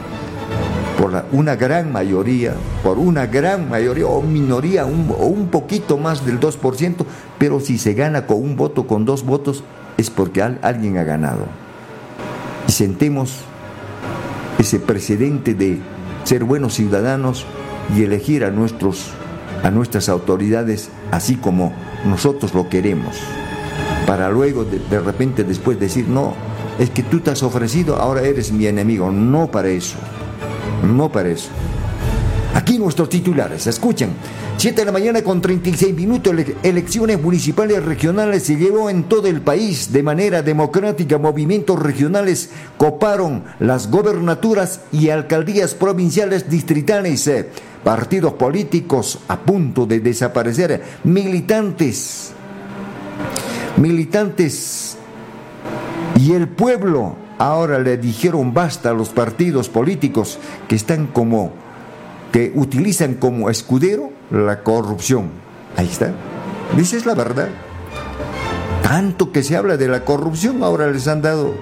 Por 1.03 1.25
una 1.33 1.57
gran 1.57 1.91
mayoría, 1.91 2.55
por 2.85 2.97
una 2.97 3.27
gran 3.27 3.69
mayoría 3.69 4.07
o 4.07 4.23
minoría 4.23 4.87
o 4.87 5.27
un 5.27 5.49
poquito 5.49 5.99
más 5.99 6.25
del 6.25 6.39
2%, 6.39 7.05
pero 7.39 7.59
si 7.59 7.77
se 7.77 7.95
gana 7.95 8.25
con 8.25 8.37
un 8.37 8.55
voto, 8.55 8.87
con 8.87 9.05
dos 9.05 9.25
votos, 9.25 9.65
es 9.97 10.11
porque 10.11 10.43
alguien 10.43 10.99
ha 10.99 11.03
ganado. 11.03 11.47
Y 12.69 12.71
sentemos 12.71 13.41
ese 14.61 14.79
precedente 14.79 15.55
de 15.55 15.81
ser 16.23 16.45
buenos 16.45 16.75
ciudadanos 16.75 17.47
y 17.97 18.05
elegir 18.05 18.45
a, 18.45 18.53
nuestros, 18.53 19.09
a 19.65 19.73
nuestras 19.73 20.09
autoridades 20.09 20.89
así 21.11 21.35
como 21.35 21.73
nosotros 22.05 22.55
lo 22.55 22.69
queremos, 22.69 23.17
para 24.07 24.31
luego 24.31 24.63
de, 24.63 24.79
de 24.79 25.01
repente 25.01 25.43
después 25.43 25.81
decir, 25.81 26.07
no, 26.07 26.35
es 26.79 26.91
que 26.91 27.03
tú 27.03 27.19
te 27.19 27.33
has 27.33 27.43
ofrecido, 27.43 27.97
ahora 27.97 28.23
eres 28.23 28.53
mi 28.53 28.69
enemigo. 28.69 29.11
No 29.11 29.51
para 29.51 29.69
eso, 29.69 29.97
no 30.83 31.11
para 31.11 31.31
eso. 31.31 31.49
Aquí 32.55 32.79
nuestros 32.79 33.09
titulares, 33.09 33.67
escuchen. 33.67 34.11
7 34.59 34.83
de 34.83 34.85
la 34.85 34.93
mañana 34.93 35.23
con 35.23 35.41
36 35.41 35.95
minutos, 35.95 36.35
elecciones 36.63 37.21
municipales 37.21 37.83
regionales 37.83 38.43
se 38.43 38.57
llevó 38.57 38.91
en 38.91 39.05
todo 39.05 39.27
el 39.27 39.41
país 39.41 39.93
de 39.93 40.03
manera 40.03 40.43
democrática. 40.43 41.19
Movimientos 41.19 41.81
regionales 41.81 42.51
coparon 42.77 43.45
las 43.59 43.91
gobernaturas 43.91 44.83
y 44.93 45.09
alcaldías 45.09 45.75
provinciales 45.75 46.51
distritales. 46.51 47.27
Eh, 47.27 47.49
partidos 47.83 48.35
políticos 48.35 49.19
a 49.29 49.41
punto 49.41 49.87
de 49.87 50.01
desaparecer. 50.01 50.83
Militantes, 51.05 52.33
militantes 53.77 54.97
y 56.17 56.33
el 56.33 56.49
pueblo 56.49 57.17
ahora 57.43 57.81
le 57.81 57.97
dijeron 57.97 58.55
basta 58.55 58.91
a 58.91 58.95
los 58.95 59.09
partidos 59.09 59.69
políticos 59.69 60.39
que 60.69 60.77
están 60.77 61.09
como 61.09 61.53
que 62.31 62.53
utilizan 62.55 63.15
como 63.15 63.51
escudero 63.51 64.11
la 64.31 64.63
corrupción. 64.63 65.31
Ahí 65.77 65.89
está. 65.89 66.13
Esa 66.79 66.97
es 66.97 67.05
la 67.05 67.15
verdad. 67.15 67.49
Tanto 68.83 69.33
que 69.33 69.43
se 69.43 69.57
habla 69.57 69.77
de 69.77 69.89
la 69.89 70.05
corrupción, 70.05 70.63
ahora 70.63 70.91
les 70.91 71.09
han 71.09 71.21
dado 71.21 71.53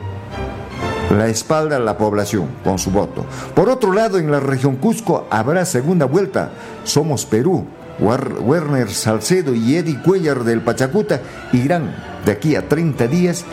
la 1.16 1.28
espalda 1.28 1.76
a 1.76 1.80
la 1.80 1.96
población 1.96 2.48
con 2.62 2.78
su 2.78 2.90
voto. 2.90 3.24
Por 3.54 3.70
otro 3.70 3.92
lado, 3.92 4.18
en 4.18 4.30
la 4.30 4.38
región 4.38 4.76
Cusco 4.76 5.26
habrá 5.30 5.64
segunda 5.64 6.04
vuelta. 6.04 6.50
Somos 6.84 7.24
Perú. 7.24 7.66
Werner 8.00 8.88
Salcedo 8.90 9.54
y 9.54 9.76
Eddie 9.76 10.00
Cuellar 10.02 10.44
del 10.44 10.62
Pachacuta 10.62 11.20
irán 11.52 11.94
de 12.24 12.32
aquí 12.32 12.56
a 12.56 12.66
30 12.66 13.06
días 13.08 13.44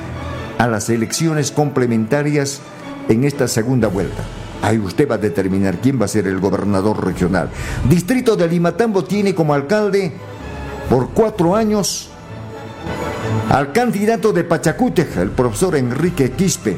a 0.57 0.67
las 0.67 0.89
elecciones 0.89 1.51
complementarias 1.51 2.61
en 3.09 3.23
esta 3.23 3.47
segunda 3.47 3.87
vuelta. 3.87 4.23
Ahí 4.61 4.79
usted 4.79 5.09
va 5.09 5.15
a 5.15 5.19
determinar 5.19 5.77
quién 5.77 6.01
va 6.01 6.05
a 6.05 6.09
ser 6.09 6.27
el 6.27 6.39
gobernador 6.39 7.05
regional. 7.05 7.49
Distrito 7.87 8.35
de 8.35 8.47
Limatambo 8.47 9.03
tiene 9.03 9.35
como 9.35 9.53
alcalde 9.53 10.13
por 10.89 11.09
cuatro 11.09 11.55
años 11.55 12.09
al 13.49 13.71
candidato 13.71 14.33
de 14.33 14.43
Pachacútec, 14.43 15.17
el 15.17 15.29
profesor 15.29 15.75
Enrique 15.75 16.31
Quispe. 16.31 16.77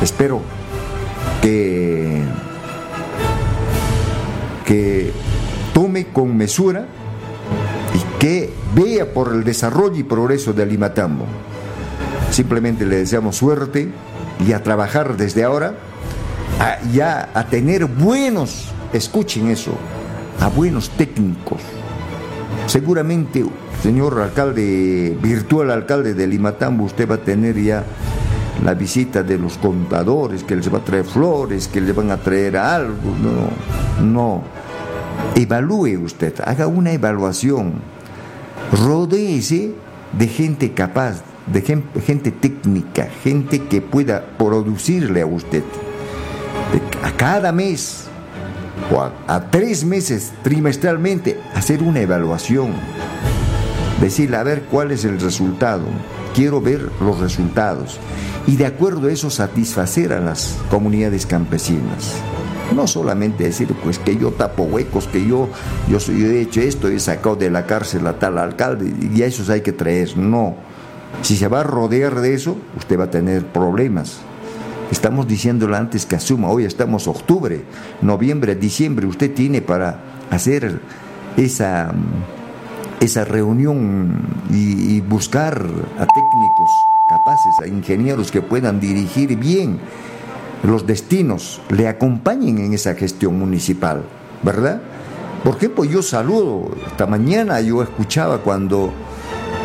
Espero 0.00 0.40
que, 1.42 2.22
que 4.64 5.12
tome 5.74 6.06
con 6.06 6.36
mesura 6.36 6.86
y 7.94 8.18
que 8.18 8.50
vea 8.74 9.12
por 9.12 9.34
el 9.34 9.44
desarrollo 9.44 9.96
y 9.96 10.04
progreso 10.04 10.52
de 10.52 10.66
Limatambo. 10.66 11.24
Simplemente 12.36 12.84
le 12.84 12.96
deseamos 12.96 13.36
suerte 13.36 13.88
y 14.46 14.52
a 14.52 14.62
trabajar 14.62 15.16
desde 15.16 15.42
ahora 15.42 15.72
ya 16.92 17.30
a 17.32 17.46
tener 17.46 17.86
buenos, 17.86 18.66
escuchen 18.92 19.48
eso, 19.48 19.72
a 20.38 20.48
buenos 20.48 20.90
técnicos. 20.90 21.62
Seguramente, 22.66 23.42
señor 23.82 24.20
alcalde, 24.20 25.16
virtual 25.22 25.70
alcalde 25.70 26.12
de 26.12 26.26
Limatambo, 26.26 26.84
usted 26.84 27.10
va 27.10 27.14
a 27.14 27.22
tener 27.22 27.58
ya 27.58 27.82
la 28.62 28.74
visita 28.74 29.22
de 29.22 29.38
los 29.38 29.56
contadores, 29.56 30.44
que 30.44 30.56
les 30.56 30.70
va 30.70 30.76
a 30.76 30.84
traer 30.84 31.06
flores, 31.06 31.68
que 31.68 31.80
le 31.80 31.94
van 31.94 32.10
a 32.10 32.18
traer 32.18 32.58
algo. 32.58 33.14
No, 33.98 34.04
no. 34.04 34.42
Evalúe 35.34 35.96
usted, 36.04 36.34
haga 36.44 36.66
una 36.66 36.92
evaluación. 36.92 37.72
Rodéese 38.72 39.72
de 40.12 40.28
gente 40.28 40.74
capaz, 40.74 41.22
de 41.46 41.62
gente 41.62 42.30
técnica, 42.30 43.08
gente 43.22 43.62
que 43.64 43.80
pueda 43.80 44.24
producirle 44.36 45.22
a 45.22 45.26
usted 45.26 45.62
a 47.02 47.12
cada 47.12 47.52
mes 47.52 48.04
o 48.92 49.00
a, 49.00 49.50
tres 49.50 49.84
meses 49.84 50.32
trimestralmente 50.42 51.40
hacer 51.54 51.82
una 51.82 52.00
evaluación, 52.00 52.72
decirle 54.00 54.36
a 54.36 54.42
ver 54.42 54.62
cuál 54.62 54.90
es 54.90 55.04
el 55.04 55.20
resultado, 55.20 55.84
quiero 56.34 56.60
ver 56.60 56.90
los 57.00 57.18
resultados 57.18 57.98
y 58.46 58.56
de 58.56 58.66
acuerdo 58.66 59.08
a 59.08 59.12
eso 59.12 59.30
satisfacer 59.30 60.12
a 60.12 60.20
las 60.20 60.56
comunidades 60.70 61.26
campesinas. 61.26 62.14
No 62.74 62.88
solamente 62.88 63.44
decir, 63.44 63.68
pues 63.84 63.98
que 63.98 64.16
yo 64.16 64.32
tapo 64.32 64.64
huecos, 64.64 65.06
que 65.06 65.24
yo, 65.24 65.48
yo, 65.88 66.00
soy, 66.00 66.24
he 66.24 66.40
hecho 66.40 66.60
esto, 66.60 66.88
he 66.88 66.98
sacado 66.98 67.36
de 67.36 67.48
la 67.48 67.64
cárcel 67.64 68.06
a 68.08 68.18
tal 68.18 68.38
alcalde, 68.38 68.92
y 69.14 69.22
a 69.22 69.26
esos 69.26 69.50
hay 69.50 69.60
que 69.60 69.72
traer. 69.72 70.16
No. 70.16 70.56
Si 71.22 71.36
se 71.36 71.48
va 71.48 71.60
a 71.60 71.64
rodear 71.64 72.20
de 72.20 72.34
eso, 72.34 72.56
usted 72.76 72.98
va 72.98 73.04
a 73.04 73.10
tener 73.10 73.46
problemas. 73.46 74.18
Estamos 74.90 75.26
diciéndolo 75.26 75.76
antes 75.76 76.06
que 76.06 76.16
asuma, 76.16 76.48
hoy 76.48 76.64
estamos 76.64 77.08
octubre, 77.08 77.64
noviembre, 78.02 78.54
diciembre, 78.54 79.06
usted 79.06 79.34
tiene 79.34 79.60
para 79.60 80.00
hacer 80.30 80.80
esa, 81.36 81.92
esa 83.00 83.24
reunión 83.24 84.16
y, 84.50 85.00
buscar 85.00 85.54
a 85.54 86.06
técnicos 86.06 86.70
capaces, 87.08 87.54
a 87.62 87.66
ingenieros 87.66 88.30
que 88.30 88.42
puedan 88.42 88.80
dirigir 88.80 89.36
bien 89.36 89.78
los 90.62 90.86
destinos, 90.86 91.60
le 91.70 91.88
acompañen 91.88 92.58
en 92.58 92.74
esa 92.74 92.94
gestión 92.94 93.38
municipal, 93.38 94.02
¿verdad? 94.42 94.80
Por 95.44 95.56
ejemplo, 95.56 95.84
yo 95.84 96.02
saludo, 96.02 96.70
esta 96.86 97.06
mañana 97.06 97.60
yo 97.60 97.82
escuchaba 97.82 98.38
cuando 98.38 98.92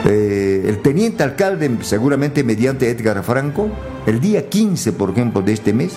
eh, 0.06 0.66
el 0.68 0.82
teniente 0.82 1.24
alcalde, 1.24 1.70
seguramente 1.82 2.44
mediante 2.44 2.90
Edgar 2.90 3.24
Franco, 3.24 3.70
el 4.06 4.20
día 4.20 4.50
15, 4.50 4.94
por 4.94 5.12
ejemplo, 5.12 5.42
de 5.42 5.54
este 5.54 5.74
mes, 5.74 5.94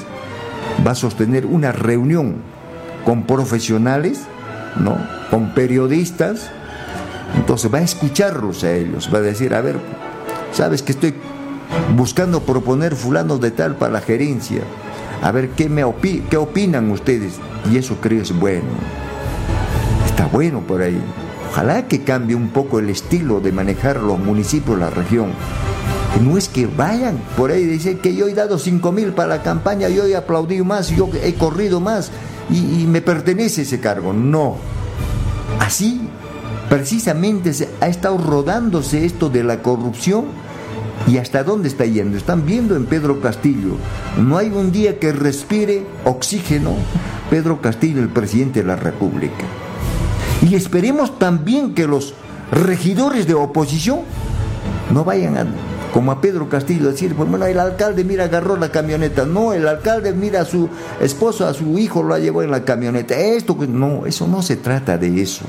va 0.86 0.92
a 0.92 0.94
sostener 0.94 1.46
una 1.46 1.72
reunión 1.72 2.36
con 3.04 3.24
profesionales, 3.26 4.20
¿no? 4.78 4.96
con 5.30 5.54
periodistas. 5.54 6.50
Entonces 7.36 7.72
va 7.72 7.78
a 7.78 7.82
escucharlos 7.82 8.62
a 8.64 8.72
ellos, 8.72 9.10
va 9.12 9.18
a 9.18 9.22
decir, 9.22 9.54
a 9.54 9.60
ver, 9.60 9.76
sabes 10.52 10.82
que 10.82 10.92
estoy 10.92 11.14
buscando 11.96 12.40
proponer 12.40 12.94
fulano 12.94 13.38
de 13.38 13.50
tal 13.50 13.76
para 13.76 13.92
la 13.92 14.00
gerencia, 14.00 14.60
a 15.22 15.32
ver 15.32 15.50
qué, 15.50 15.68
me 15.68 15.82
qué 16.30 16.36
opinan 16.36 16.90
ustedes. 16.90 17.34
Y 17.72 17.78
eso 17.78 17.96
creo 18.00 18.22
es 18.22 18.38
bueno. 18.38 18.68
Está 20.06 20.26
bueno 20.26 20.60
por 20.60 20.82
ahí. 20.82 21.00
Ojalá 21.54 21.86
que 21.86 22.02
cambie 22.02 22.34
un 22.34 22.48
poco 22.48 22.80
el 22.80 22.90
estilo 22.90 23.38
de 23.38 23.52
manejar 23.52 24.00
los 24.00 24.18
municipios, 24.18 24.76
la 24.76 24.90
región. 24.90 25.30
No 26.20 26.36
es 26.36 26.48
que 26.48 26.66
vayan 26.66 27.16
por 27.36 27.52
ahí 27.52 27.62
y 27.62 27.66
dicen 27.66 27.98
que 27.98 28.12
yo 28.12 28.26
he 28.26 28.34
dado 28.34 28.58
5 28.58 28.90
mil 28.90 29.12
para 29.12 29.36
la 29.36 29.42
campaña, 29.44 29.88
yo 29.88 30.04
he 30.04 30.16
aplaudido 30.16 30.64
más, 30.64 30.88
yo 30.88 31.08
he 31.22 31.34
corrido 31.34 31.78
más 31.78 32.10
y, 32.50 32.86
me 32.86 33.00
pertenece 33.02 33.62
ese 33.62 33.78
cargo. 33.78 34.12
No. 34.12 34.56
Así, 35.60 36.08
precisamente 36.68 37.52
ha 37.80 37.86
estado 37.86 38.18
rodándose 38.18 39.04
esto 39.04 39.30
de 39.30 39.44
la 39.44 39.62
corrupción 39.62 40.24
¿Y 41.06 41.18
hasta 41.18 41.44
dónde 41.44 41.68
está 41.68 41.84
yendo? 41.84 42.16
Están 42.16 42.46
viendo 42.46 42.74
en 42.74 42.86
Pedro 42.86 43.20
Castillo. 43.20 43.76
No 44.18 44.38
hay 44.38 44.48
un 44.48 44.72
día 44.72 44.98
que 44.98 45.12
respire 45.12 45.86
oxígeno 46.04 46.74
Pedro 47.30 47.60
Castillo, 47.60 48.00
el 48.00 48.08
presidente 48.08 48.62
de 48.62 48.66
la 48.66 48.76
República. 48.76 49.44
Y 50.42 50.54
esperemos 50.54 51.18
también 51.18 51.74
que 51.74 51.86
los 51.86 52.14
regidores 52.50 53.26
de 53.26 53.34
oposición 53.34 54.00
no 54.92 55.04
vayan 55.04 55.36
a, 55.36 55.46
como 55.92 56.12
a 56.12 56.20
Pedro 56.20 56.48
Castillo, 56.48 56.90
decir, 56.90 57.14
pues 57.14 57.28
bueno, 57.28 57.46
el 57.46 57.58
alcalde 57.58 58.04
mira 58.04 58.24
agarró 58.24 58.56
la 58.56 58.70
camioneta. 58.70 59.24
No, 59.24 59.52
el 59.52 59.66
alcalde 59.66 60.12
mira 60.12 60.42
a 60.42 60.44
su 60.44 60.68
esposo, 61.00 61.46
a 61.46 61.54
su 61.54 61.78
hijo 61.78 62.02
lo 62.02 62.18
llevó 62.18 62.42
en 62.42 62.50
la 62.50 62.64
camioneta. 62.64 63.16
Esto, 63.16 63.56
no, 63.68 64.06
eso 64.06 64.26
no 64.26 64.42
se 64.42 64.56
trata 64.56 64.98
de 64.98 65.22
eso, 65.22 65.44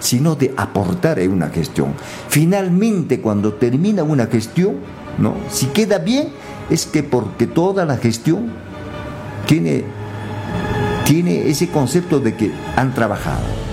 sino 0.00 0.34
de 0.34 0.54
aportar 0.56 1.18
en 1.18 1.32
una 1.32 1.48
gestión. 1.48 1.94
Finalmente, 2.28 3.20
cuando 3.20 3.54
termina 3.54 4.02
una 4.02 4.26
gestión, 4.26 4.76
¿no? 5.18 5.34
Si 5.50 5.66
queda 5.66 5.98
bien, 5.98 6.28
es 6.70 6.86
que 6.86 7.02
porque 7.02 7.46
toda 7.46 7.84
la 7.84 7.96
gestión 7.96 8.50
tiene, 9.46 9.84
tiene 11.04 11.48
ese 11.48 11.68
concepto 11.68 12.18
de 12.18 12.34
que 12.34 12.52
han 12.76 12.94
trabajado. 12.94 13.65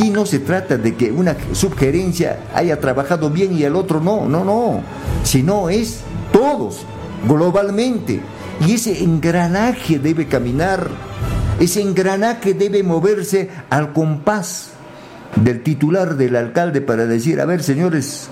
Aquí 0.00 0.08
no 0.08 0.24
se 0.24 0.38
trata 0.38 0.78
de 0.78 0.94
que 0.94 1.12
una 1.12 1.36
subgerencia 1.52 2.44
haya 2.54 2.80
trabajado 2.80 3.28
bien 3.28 3.54
y 3.54 3.64
el 3.64 3.76
otro 3.76 4.00
no, 4.00 4.26
no, 4.26 4.46
no, 4.46 4.80
sino 5.24 5.68
es 5.68 6.00
todos, 6.32 6.86
globalmente. 7.28 8.22
Y 8.66 8.76
ese 8.76 9.04
engranaje 9.04 9.98
debe 9.98 10.26
caminar, 10.26 10.88
ese 11.58 11.82
engranaje 11.82 12.54
debe 12.54 12.82
moverse 12.82 13.50
al 13.68 13.92
compás 13.92 14.70
del 15.36 15.62
titular 15.62 16.16
del 16.16 16.34
alcalde 16.34 16.80
para 16.80 17.04
decir, 17.04 17.38
a 17.38 17.44
ver 17.44 17.62
señores, 17.62 18.28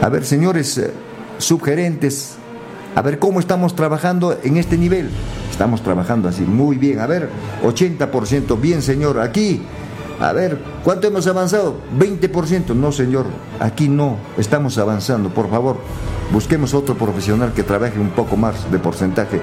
a 0.00 0.08
ver 0.08 0.24
señores 0.24 0.78
eh, 0.78 0.90
subgerentes, 1.38 2.32
a 2.96 3.02
ver 3.02 3.20
cómo 3.20 3.38
estamos 3.38 3.76
trabajando 3.76 4.36
en 4.42 4.56
este 4.56 4.76
nivel. 4.76 5.10
Estamos 5.48 5.82
trabajando 5.82 6.28
así, 6.28 6.42
muy 6.42 6.76
bien, 6.76 6.98
a 6.98 7.06
ver, 7.06 7.28
80%, 7.62 8.60
bien 8.60 8.82
señor, 8.82 9.20
aquí, 9.20 9.62
a 10.22 10.32
ver, 10.32 10.58
¿cuánto 10.84 11.08
hemos 11.08 11.26
avanzado? 11.26 11.76
20%, 11.98 12.74
no 12.74 12.92
señor, 12.92 13.26
aquí 13.58 13.88
no, 13.88 14.18
estamos 14.38 14.78
avanzando, 14.78 15.30
por 15.30 15.50
favor, 15.50 15.78
busquemos 16.32 16.74
otro 16.74 16.96
profesional 16.96 17.52
que 17.52 17.64
trabaje 17.64 17.98
un 17.98 18.10
poco 18.10 18.36
más 18.36 18.70
de 18.70 18.78
porcentaje. 18.78 19.40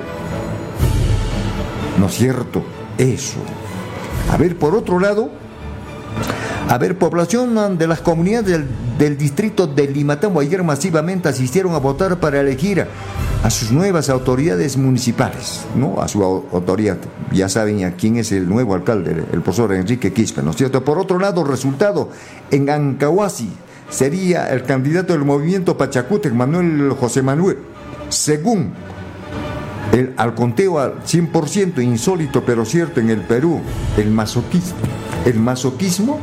¿No 1.99 2.07
es 2.07 2.13
cierto? 2.13 2.63
Eso. 2.97 3.39
A 4.31 4.37
ver, 4.37 4.57
por 4.57 4.73
otro 4.73 4.99
lado, 4.99 5.29
a 6.69 6.77
ver, 6.77 6.97
población 6.97 7.77
de 7.77 7.87
las 7.87 7.99
comunidades 7.99 8.63
del, 8.97 9.17
distrito 9.17 9.67
de 9.67 9.87
Limatambo 9.87 10.39
ayer 10.39 10.63
masivamente 10.63 11.27
asistieron 11.27 11.73
a 11.73 11.79
votar 11.79 12.19
para 12.19 12.39
elegir 12.39 12.85
a 13.43 13.49
sus 13.49 13.71
nuevas 13.71 14.09
autoridades 14.09 14.75
municipales, 14.77 15.65
¿no? 15.75 16.01
A 16.01 16.07
su 16.07 16.23
autoridad. 16.23 16.97
Ya 17.31 17.47
saben 17.47 17.85
a 17.85 17.95
quién 17.95 18.17
es 18.17 18.31
el 18.31 18.49
nuevo 18.49 18.75
alcalde, 18.75 19.23
el 19.31 19.41
profesor 19.41 19.73
Enrique 19.73 20.11
Quispe, 20.11 20.41
¿no 20.41 20.51
es 20.51 20.57
cierto? 20.57 20.83
Por 20.83 20.97
otro 20.99 21.19
lado, 21.19 21.43
resultado 21.43 22.09
en 22.51 22.69
Ancahuasi 22.69 23.49
sería 23.89 24.49
el 24.49 24.63
candidato 24.63 25.13
del 25.13 25.23
movimiento 25.23 25.77
Pachacútec, 25.77 26.33
Manuel 26.33 26.91
José 26.99 27.21
Manuel, 27.21 27.59
según 28.09 28.73
el, 29.93 30.13
al 30.17 30.35
conteo 30.35 30.79
al 30.79 31.03
100% 31.03 31.81
insólito 31.81 32.43
pero 32.45 32.65
cierto 32.65 32.99
en 32.99 33.09
el 33.09 33.21
Perú, 33.21 33.61
el 33.97 34.11
masoquismo, 34.11 34.77
el 35.25 35.39
masoquismo 35.39 36.19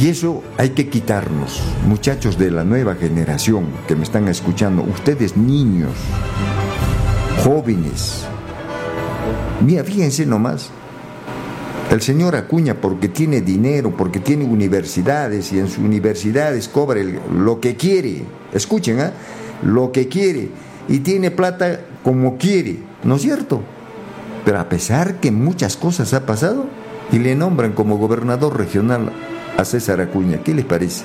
y 0.00 0.08
eso 0.08 0.42
hay 0.58 0.70
que 0.70 0.88
quitarnos, 0.88 1.62
muchachos 1.86 2.36
de 2.36 2.50
la 2.50 2.64
nueva 2.64 2.96
generación 2.96 3.66
que 3.86 3.94
me 3.94 4.02
están 4.02 4.26
escuchando, 4.28 4.82
ustedes 4.82 5.36
niños, 5.36 5.92
jóvenes. 7.44 8.24
Mira, 9.64 9.84
fíjense 9.84 10.26
nomás, 10.26 10.70
el 11.92 12.00
señor 12.02 12.34
Acuña 12.34 12.74
porque 12.74 13.08
tiene 13.08 13.40
dinero, 13.40 13.94
porque 13.96 14.18
tiene 14.18 14.44
universidades 14.44 15.52
y 15.52 15.60
en 15.60 15.68
sus 15.68 15.78
universidades 15.78 16.68
cobra 16.68 17.00
lo 17.32 17.60
que 17.60 17.76
quiere, 17.76 18.24
escuchen, 18.52 18.98
¿eh? 18.98 19.10
lo 19.62 19.92
que 19.92 20.08
quiere 20.08 20.48
y 20.88 20.98
tiene 20.98 21.30
plata 21.30 21.80
como 22.02 22.36
quiere, 22.36 22.78
¿no 23.04 23.14
es 23.14 23.22
cierto? 23.22 23.62
Pero 24.44 24.58
a 24.58 24.68
pesar 24.68 25.20
que 25.20 25.30
muchas 25.30 25.76
cosas 25.76 26.12
ha 26.14 26.26
pasado 26.26 26.66
y 27.12 27.18
le 27.20 27.36
nombran 27.36 27.72
como 27.72 27.96
gobernador 27.96 28.58
regional 28.58 29.12
a 29.56 29.64
César 29.64 30.00
Acuña. 30.00 30.38
¿Qué 30.38 30.54
les 30.54 30.64
parece? 30.64 31.04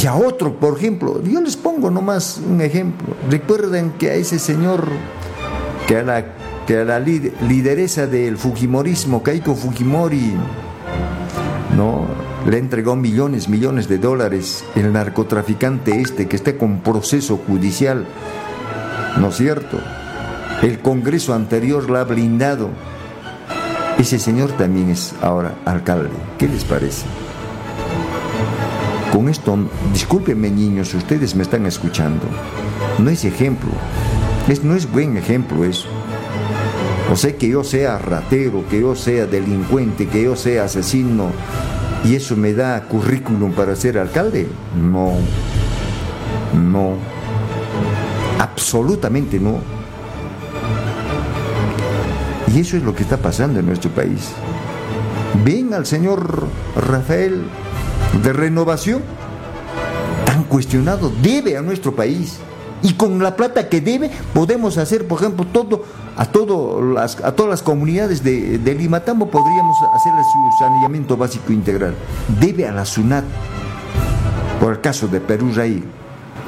Y 0.00 0.06
a 0.06 0.14
otro, 0.14 0.54
por 0.54 0.76
ejemplo, 0.76 1.22
yo 1.22 1.40
les 1.40 1.56
pongo 1.56 1.90
nomás 1.90 2.40
un 2.46 2.60
ejemplo. 2.60 3.16
Recuerden 3.30 3.92
que 3.92 4.10
a 4.10 4.14
ese 4.14 4.38
señor, 4.38 4.88
que 5.86 5.96
a 5.96 6.02
la, 6.02 6.24
que 6.66 6.78
a 6.78 6.84
la 6.84 7.00
lideresa 7.00 8.06
del 8.06 8.36
Fujimorismo, 8.36 9.22
Keiko 9.22 9.54
Fujimori, 9.54 10.34
¿no? 11.76 12.06
le 12.46 12.58
entregó 12.58 12.96
millones, 12.96 13.48
millones 13.48 13.88
de 13.88 13.98
dólares 13.98 14.64
el 14.74 14.92
narcotraficante 14.92 16.00
este 16.00 16.28
que 16.28 16.36
está 16.36 16.56
con 16.56 16.80
proceso 16.80 17.38
judicial, 17.46 18.06
¿no 19.18 19.28
es 19.28 19.36
cierto? 19.36 19.78
El 20.62 20.78
Congreso 20.80 21.34
anterior 21.34 21.90
la 21.90 22.00
ha 22.00 22.04
blindado 22.04 22.70
ese 23.98 24.18
señor 24.18 24.52
también 24.52 24.90
es 24.90 25.14
ahora 25.20 25.54
alcalde. 25.64 26.10
¿Qué 26.38 26.48
les 26.48 26.64
parece? 26.64 27.04
Con 29.12 29.28
esto, 29.28 29.58
discúlpenme 29.92 30.50
niños, 30.50 30.94
ustedes 30.94 31.34
me 31.34 31.42
están 31.42 31.66
escuchando. 31.66 32.22
No 32.98 33.10
es 33.10 33.24
ejemplo. 33.24 33.70
Es, 34.48 34.62
no 34.62 34.76
es 34.76 34.90
buen 34.90 35.16
ejemplo 35.16 35.64
eso. 35.64 35.88
O 37.12 37.16
sea, 37.16 37.36
que 37.36 37.48
yo 37.48 37.64
sea 37.64 37.98
ratero, 37.98 38.64
que 38.68 38.80
yo 38.80 38.94
sea 38.94 39.26
delincuente, 39.26 40.06
que 40.06 40.22
yo 40.22 40.36
sea 40.36 40.64
asesino, 40.64 41.30
y 42.04 42.14
eso 42.14 42.36
me 42.36 42.54
da 42.54 42.82
currículum 42.84 43.52
para 43.52 43.74
ser 43.74 43.98
alcalde. 43.98 44.46
No, 44.80 45.14
no, 46.54 46.94
absolutamente 48.38 49.40
no. 49.40 49.77
Eso 52.58 52.76
es 52.76 52.82
lo 52.82 52.92
que 52.92 53.04
está 53.04 53.18
pasando 53.18 53.60
en 53.60 53.66
nuestro 53.66 53.88
país. 53.92 54.32
Ven 55.44 55.72
al 55.74 55.86
señor 55.86 56.48
Rafael 56.74 57.44
de 58.20 58.32
renovación, 58.32 59.00
tan 60.24 60.42
cuestionado, 60.42 61.12
debe 61.22 61.56
a 61.56 61.62
nuestro 61.62 61.94
país. 61.94 62.38
Y 62.82 62.94
con 62.94 63.22
la 63.22 63.36
plata 63.36 63.68
que 63.68 63.80
debe 63.80 64.10
podemos 64.34 64.76
hacer, 64.76 65.06
por 65.06 65.20
ejemplo, 65.20 65.46
todo 65.46 65.84
a, 66.16 66.24
todo 66.24 66.82
las, 66.82 67.22
a 67.22 67.30
todas 67.30 67.48
las 67.48 67.62
comunidades 67.62 68.24
de, 68.24 68.58
de 68.58 68.74
Limatambo 68.74 69.30
podríamos 69.30 69.76
hacerle 69.94 70.22
su 70.24 70.58
saneamiento 70.58 71.16
básico 71.16 71.52
integral. 71.52 71.94
Debe 72.40 72.66
a 72.66 72.72
la 72.72 72.84
SUNAT, 72.84 73.24
por 74.60 74.72
el 74.72 74.80
caso 74.80 75.06
de 75.06 75.20
Perú 75.20 75.52
Raí, 75.54 75.84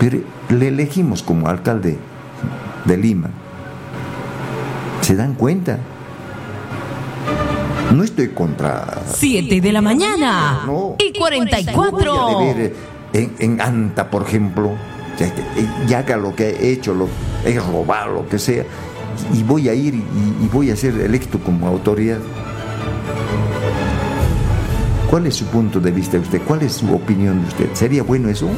pero 0.01 0.19
le 0.49 0.69
elegimos 0.69 1.23
como 1.23 1.47
alcalde 1.47 1.99
de 2.85 2.97
Lima. 2.97 3.31
¿Se 5.03 5.15
dan 5.15 5.35
cuenta? 5.35 5.79
No 7.95 8.05
estoy 8.05 8.29
contra. 8.29 9.03
7 9.15 9.61
de 9.61 9.73
la 9.73 9.81
mañana. 9.81 10.63
y 10.99 11.13
44. 11.19 12.39
Ver 12.55 12.75
en, 13.13 13.35
en, 13.39 13.61
Anta, 13.61 14.09
por 14.09 14.23
ejemplo, 14.23 14.77
ya 15.87 15.99
haga 15.99 16.17
lo 16.17 16.35
que 16.35 16.51
he 16.51 16.73
hecho, 16.73 16.95
lo 16.95 17.09
he 17.45 17.59
robado, 17.59 18.15
lo 18.15 18.29
que 18.29 18.39
sea, 18.39 18.65
y 19.35 19.43
voy 19.43 19.69
a 19.69 19.75
ir 19.75 19.95
y, 19.95 20.49
voy 20.53 20.71
a 20.71 20.77
ser 20.77 20.99
electo 21.01 21.39
como 21.41 21.67
autoridad. 21.67 22.19
¿Cuál 25.09 25.27
es 25.27 25.35
su 25.35 25.47
punto 25.47 25.81
de 25.81 25.91
vista 25.91 26.13
de 26.13 26.21
usted? 26.21 26.41
¿Cuál 26.47 26.63
es 26.63 26.75
su 26.75 26.95
opinión 26.95 27.43
de 27.43 27.49
usted? 27.49 27.75
¿Sería 27.75 28.05
bueno 28.05 28.29
eso? 28.29 28.49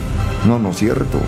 No, 0.47 0.59
no 0.59 0.71
es 0.71 0.77
cierto. 0.77 1.19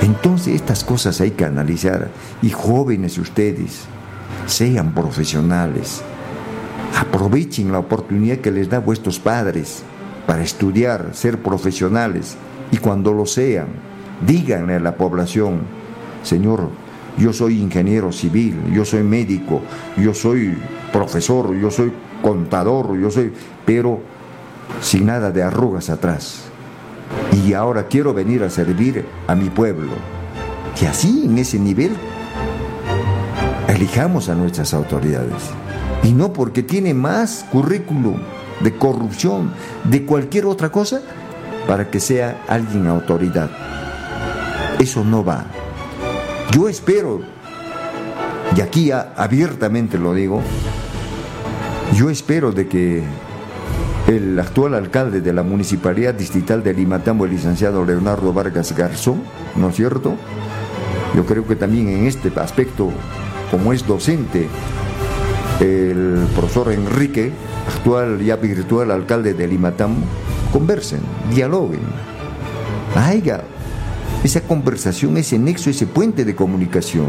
Entonces 0.00 0.56
estas 0.56 0.82
cosas 0.82 1.20
hay 1.20 1.30
que 1.30 1.44
analizar. 1.44 2.10
Y 2.42 2.50
jóvenes 2.50 3.16
ustedes, 3.18 3.82
sean 4.46 4.92
profesionales, 4.92 6.02
Aprovechen 6.94 7.72
la 7.72 7.78
oportunidad 7.78 8.38
que 8.38 8.50
les 8.50 8.68
da 8.68 8.78
vuestros 8.78 9.18
padres 9.18 9.82
para 10.26 10.42
estudiar, 10.42 11.10
ser 11.12 11.38
profesionales 11.38 12.36
y 12.70 12.78
cuando 12.78 13.12
lo 13.12 13.26
sean, 13.26 13.68
díganle 14.26 14.74
a 14.74 14.80
la 14.80 14.96
población, 14.96 15.60
Señor, 16.22 16.68
yo 17.18 17.32
soy 17.32 17.60
ingeniero 17.60 18.12
civil, 18.12 18.56
yo 18.72 18.84
soy 18.84 19.02
médico, 19.02 19.62
yo 19.96 20.12
soy 20.12 20.56
profesor, 20.92 21.54
yo 21.56 21.70
soy 21.70 21.92
contador, 22.22 22.98
yo 22.98 23.10
soy, 23.10 23.32
pero 23.64 24.00
sin 24.80 25.06
nada 25.06 25.30
de 25.30 25.42
arrugas 25.42 25.90
atrás. 25.90 26.42
Y 27.44 27.52
ahora 27.52 27.86
quiero 27.86 28.12
venir 28.12 28.42
a 28.42 28.50
servir 28.50 29.04
a 29.26 29.34
mi 29.34 29.48
pueblo. 29.48 29.92
Y 30.80 30.84
así, 30.86 31.22
en 31.24 31.38
ese 31.38 31.58
nivel, 31.58 31.92
elijamos 33.68 34.28
a 34.28 34.34
nuestras 34.34 34.74
autoridades 34.74 35.52
y 36.06 36.12
no 36.12 36.32
porque 36.32 36.62
tiene 36.62 36.94
más 36.94 37.44
currículum 37.50 38.20
de 38.60 38.76
corrupción, 38.76 39.50
de 39.90 40.06
cualquier 40.06 40.46
otra 40.46 40.70
cosa, 40.70 41.02
para 41.66 41.90
que 41.90 41.98
sea 41.98 42.44
alguien 42.46 42.86
autoridad. 42.86 43.50
Eso 44.78 45.02
no 45.02 45.24
va. 45.24 45.46
Yo 46.52 46.68
espero, 46.68 47.22
y 48.56 48.60
aquí 48.60 48.92
abiertamente 48.92 49.98
lo 49.98 50.14
digo, 50.14 50.42
yo 51.94 52.08
espero 52.08 52.52
de 52.52 52.68
que 52.68 53.02
el 54.06 54.38
actual 54.38 54.74
alcalde 54.74 55.20
de 55.20 55.32
la 55.32 55.42
Municipalidad 55.42 56.14
Distrital 56.14 56.62
de 56.62 56.72
Limatambo, 56.72 57.24
el 57.24 57.32
licenciado 57.32 57.84
Leonardo 57.84 58.32
Vargas 58.32 58.76
Garzón, 58.76 59.22
¿no 59.56 59.70
es 59.70 59.76
cierto? 59.76 60.14
Yo 61.16 61.26
creo 61.26 61.44
que 61.48 61.56
también 61.56 61.88
en 61.88 62.06
este 62.06 62.30
aspecto, 62.38 62.90
como 63.50 63.72
es 63.72 63.84
docente, 63.84 64.46
el 65.60 66.26
profesor 66.34 66.72
Enrique, 66.72 67.32
actual 67.68 68.20
ya 68.20 68.36
virtual 68.36 68.90
alcalde 68.90 69.34
de 69.34 69.48
Limatam, 69.48 69.94
conversen, 70.52 71.00
dialoguen. 71.30 71.80
Haya 72.94 73.42
esa 74.22 74.40
conversación, 74.42 75.16
ese 75.16 75.38
nexo, 75.38 75.70
ese 75.70 75.86
puente 75.86 76.24
de 76.24 76.34
comunicación. 76.34 77.08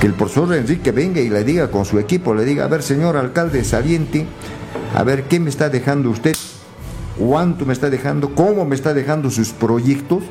Que 0.00 0.06
el 0.06 0.14
profesor 0.14 0.54
Enrique 0.54 0.92
venga 0.92 1.20
y 1.20 1.30
le 1.30 1.42
diga 1.44 1.70
con 1.70 1.84
su 1.84 1.98
equipo, 1.98 2.34
le 2.34 2.44
diga, 2.44 2.64
a 2.64 2.68
ver, 2.68 2.82
señor 2.82 3.16
alcalde 3.16 3.64
saliente, 3.64 4.26
a 4.94 5.02
ver 5.02 5.24
qué 5.24 5.40
me 5.40 5.50
está 5.50 5.68
dejando 5.68 6.10
usted, 6.10 6.36
cuánto 7.18 7.64
me 7.64 7.72
está 7.72 7.90
dejando, 7.90 8.34
cómo 8.34 8.64
me 8.64 8.74
está 8.74 8.92
dejando 8.94 9.30
sus 9.30 9.50
proyectos, 9.50 10.22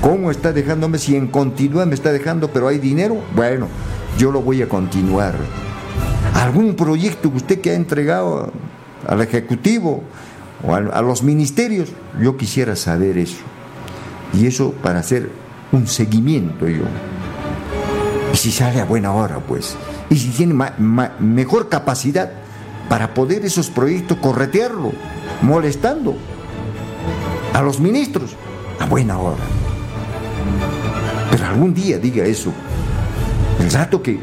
¿Cómo 0.00 0.30
está 0.30 0.52
dejándome? 0.52 0.98
Si 0.98 1.16
en 1.16 1.26
continúa 1.26 1.86
me 1.86 1.94
está 1.94 2.12
dejando, 2.12 2.50
pero 2.52 2.68
hay 2.68 2.78
dinero, 2.78 3.16
bueno, 3.34 3.66
yo 4.18 4.30
lo 4.30 4.42
voy 4.42 4.62
a 4.62 4.68
continuar. 4.68 5.34
¿Algún 6.36 6.76
proyecto 6.76 7.30
que 7.30 7.36
usted 7.36 7.60
que 7.62 7.70
ha 7.70 7.74
entregado 7.74 8.52
al 9.08 9.20
Ejecutivo 9.22 10.02
o 10.62 10.74
a, 10.74 11.00
los 11.00 11.22
ministerios? 11.22 11.88
Yo 12.20 12.36
quisiera 12.36 12.76
saber 12.76 13.16
eso. 13.16 13.38
Y 14.34 14.46
eso 14.46 14.72
para 14.82 14.98
hacer 14.98 15.30
un 15.72 15.86
seguimiento 15.86 16.68
yo. 16.68 16.84
Y 18.34 18.36
si 18.36 18.52
sale 18.52 18.82
a 18.82 18.84
buena 18.84 19.14
hora, 19.14 19.38
pues. 19.38 19.76
Y 20.10 20.16
si 20.16 20.28
tiene 20.28 20.54
mejor 21.18 21.70
capacidad 21.70 22.30
para 22.90 23.14
poder 23.14 23.46
esos 23.46 23.70
proyectos 23.70 24.18
corretearlo, 24.18 24.92
molestando 25.40 26.16
a 27.54 27.62
los 27.62 27.80
ministros 27.80 28.36
a 28.78 28.84
buena 28.84 29.18
hora. 29.18 29.42
Pero 31.30 31.46
algún 31.46 31.72
día 31.72 31.98
diga 31.98 32.26
eso. 32.26 32.52
El 33.58 33.70
rato 33.70 34.02
que, 34.02 34.20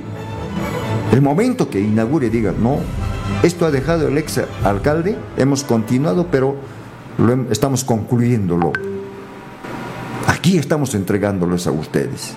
el 1.14 1.22
momento 1.22 1.70
que 1.70 1.80
inaugure 1.80 2.32
diga, 2.32 2.52
no, 2.60 2.80
esto 3.44 3.68
ha 3.68 3.72
dejado 3.72 4.08
el 4.08 4.18
ex 4.18 4.42
alcalde, 4.64 5.16
hemos 5.38 5.64
continuado, 5.64 6.26
pero 6.32 6.56
estamos 7.52 7.84
concluyéndolo. 7.84 8.74
Aquí 10.26 10.58
estamos 10.58 10.96
entregándolos 10.96 11.68
a 11.68 11.72
ustedes. 11.72 12.34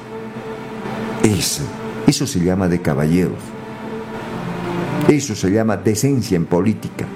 Eso, 1.22 1.62
eso 2.06 2.26
se 2.26 2.40
llama 2.40 2.68
de 2.68 2.82
caballeros. 2.82 3.38
Eso 5.08 5.34
se 5.34 5.50
llama 5.50 5.78
decencia 5.78 6.36
en 6.36 6.44
política. 6.44 7.06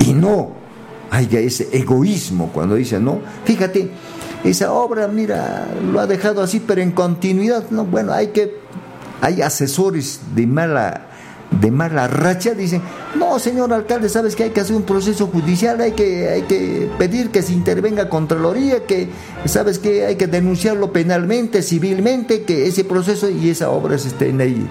Y 0.00 0.14
no 0.14 0.50
haya 1.10 1.38
ese 1.38 1.68
egoísmo 1.70 2.50
cuando 2.52 2.74
dice, 2.74 2.98
no, 2.98 3.20
fíjate, 3.44 3.88
esa 4.42 4.72
obra, 4.72 5.06
mira, 5.06 5.68
lo 5.92 6.00
ha 6.00 6.08
dejado 6.08 6.42
así, 6.42 6.58
pero 6.58 6.82
en 6.82 6.90
continuidad, 6.90 7.70
no, 7.70 7.84
bueno, 7.84 8.12
hay 8.12 8.28
que, 8.28 8.56
hay 9.20 9.42
asesores 9.42 10.20
de 10.34 10.46
mala, 10.46 11.06
de 11.60 11.70
mala 11.70 12.06
racha, 12.08 12.54
dicen, 12.54 12.82
no, 13.16 13.38
señor 13.38 13.72
alcalde, 13.72 14.08
sabes 14.08 14.36
que 14.36 14.44
hay 14.44 14.50
que 14.50 14.60
hacer 14.60 14.76
un 14.76 14.82
proceso 14.82 15.26
judicial, 15.26 15.80
hay 15.80 15.92
que, 15.92 16.28
hay 16.28 16.42
que 16.42 16.90
pedir 16.98 17.30
que 17.30 17.42
se 17.42 17.52
intervenga 17.52 18.08
Contraloría, 18.08 18.84
que 18.84 19.08
sabes 19.46 19.78
que 19.78 20.06
hay 20.06 20.16
que 20.16 20.26
denunciarlo 20.26 20.92
penalmente, 20.92 21.62
civilmente, 21.62 22.42
que 22.42 22.66
ese 22.66 22.84
proceso 22.84 23.28
y 23.28 23.50
esa 23.50 23.70
obra 23.70 23.96
estén 23.96 24.40
ahí, 24.40 24.68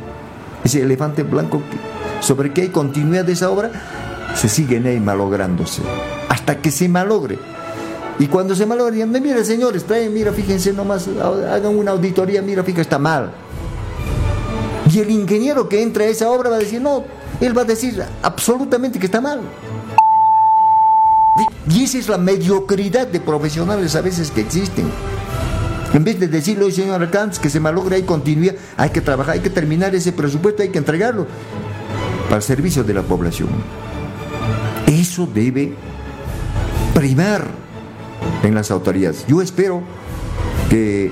ese 0.63 0.81
elefante 0.81 1.23
blanco 1.23 1.61
sobre 2.21 2.53
que 2.53 2.61
hay 2.61 2.69
continuidad 2.69 3.25
de 3.25 3.33
esa 3.33 3.49
obra, 3.49 3.71
se 4.35 4.49
siguen 4.49 4.85
ahí 4.85 4.99
malográndose, 4.99 5.81
hasta 6.29 6.61
que 6.61 6.71
se 6.71 6.87
malogre. 6.87 7.37
Y 8.19 8.27
cuando 8.27 8.55
se 8.55 8.65
malogre, 8.65 8.93
digan, 8.95 9.11
mira 9.11 9.43
señores, 9.43 9.83
traen, 9.83 10.13
mira, 10.13 10.31
fíjense 10.31 10.73
nomás, 10.73 11.07
hagan 11.07 11.75
una 11.75 11.91
auditoría, 11.91 12.41
mira, 12.41 12.63
fíjense, 12.63 12.81
está 12.81 12.97
mal. 12.97 13.31
Y 14.91 14.99
el 14.99 15.11
ingeniero 15.11 15.67
que 15.67 15.81
entra 15.81 16.05
a 16.05 16.07
esa 16.07 16.29
obra 16.29 16.49
va 16.49 16.55
a 16.55 16.59
decir, 16.59 16.81
no, 16.81 17.03
él 17.41 17.57
va 17.57 17.63
a 17.63 17.65
decir 17.65 18.03
absolutamente 18.21 18.99
que 18.99 19.05
está 19.05 19.21
mal. 19.21 19.41
Y 21.69 21.83
esa 21.83 21.97
es 21.97 22.07
la 22.07 22.17
mediocridad 22.17 23.07
de 23.07 23.19
profesionales 23.19 23.95
a 23.95 24.01
veces 24.01 24.31
que 24.31 24.41
existen. 24.41 24.89
En 25.93 26.03
vez 26.03 26.19
de 26.19 26.27
decirle, 26.27 26.71
señor 26.71 27.01
alcalde, 27.01 27.37
que 27.41 27.49
se 27.49 27.59
malogre, 27.59 27.97
hay 27.97 28.03
continuidad, 28.03 28.55
hay 28.75 28.89
que 28.89 29.01
trabajar, 29.01 29.35
hay 29.35 29.39
que 29.41 29.49
terminar 29.49 29.93
ese 29.95 30.11
presupuesto, 30.11 30.63
hay 30.63 30.69
que 30.69 30.77
entregarlo 30.77 31.27
para 32.25 32.37
el 32.37 32.43
servicio 32.43 32.83
de 32.83 32.93
la 32.93 33.01
población. 33.01 33.49
Eso 34.85 35.27
debe 35.27 35.73
primar 36.93 37.45
en 38.43 38.55
las 38.55 38.71
autoridades. 38.71 39.25
Yo 39.27 39.41
espero 39.41 39.81
que 40.69 41.11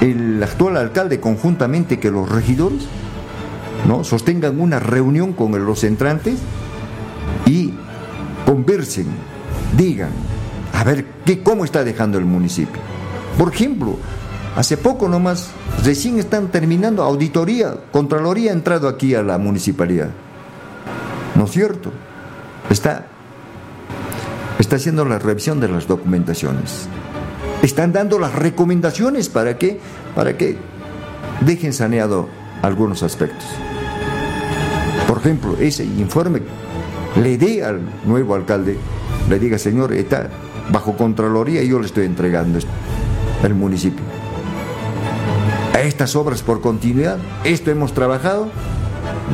el 0.00 0.42
actual 0.42 0.76
alcalde 0.76 1.20
conjuntamente 1.20 1.98
que 1.98 2.10
los 2.10 2.28
regidores 2.28 2.86
¿no? 3.86 4.04
sostengan 4.04 4.60
una 4.60 4.78
reunión 4.78 5.32
con 5.32 5.64
los 5.64 5.84
entrantes 5.84 6.38
y 7.46 7.72
conversen, 8.46 9.06
digan, 9.76 10.10
a 10.72 10.84
ver 10.84 11.04
qué, 11.24 11.42
cómo 11.42 11.64
está 11.64 11.84
dejando 11.84 12.18
el 12.18 12.24
municipio. 12.24 12.80
Por 13.38 13.52
ejemplo, 13.52 13.96
hace 14.56 14.76
poco 14.76 15.08
nomás, 15.08 15.50
recién 15.84 16.18
están 16.18 16.48
terminando 16.48 17.02
auditoría, 17.02 17.74
Contraloría 17.92 18.50
ha 18.50 18.54
entrado 18.54 18.88
aquí 18.88 19.14
a 19.14 19.22
la 19.22 19.38
municipalidad. 19.38 20.10
¿No 21.36 21.44
es 21.44 21.50
cierto? 21.50 21.90
Está, 22.68 23.06
está 24.58 24.76
haciendo 24.76 25.04
la 25.04 25.18
revisión 25.18 25.60
de 25.60 25.68
las 25.68 25.86
documentaciones. 25.86 26.88
Están 27.62 27.92
dando 27.92 28.18
las 28.18 28.34
recomendaciones 28.34 29.28
para 29.28 29.58
que, 29.58 29.78
para 30.14 30.36
que 30.36 30.56
dejen 31.42 31.72
saneado 31.72 32.28
algunos 32.62 33.02
aspectos. 33.02 33.46
Por 35.06 35.18
ejemplo, 35.18 35.56
ese 35.58 35.84
informe 35.84 36.40
le 37.20 37.36
dé 37.36 37.64
al 37.64 37.80
nuevo 38.04 38.34
alcalde, 38.34 38.78
le 39.28 39.38
diga, 39.38 39.58
señor, 39.58 39.92
está 39.92 40.28
bajo 40.72 40.96
Contraloría 40.96 41.62
y 41.62 41.68
yo 41.68 41.80
le 41.80 41.86
estoy 41.86 42.06
entregando 42.06 42.58
el 43.42 43.54
municipio. 43.54 44.04
A 45.74 45.80
estas 45.80 46.14
obras 46.16 46.42
por 46.42 46.60
continuidad, 46.60 47.18
esto 47.44 47.70
hemos 47.70 47.92
trabajado, 47.92 48.48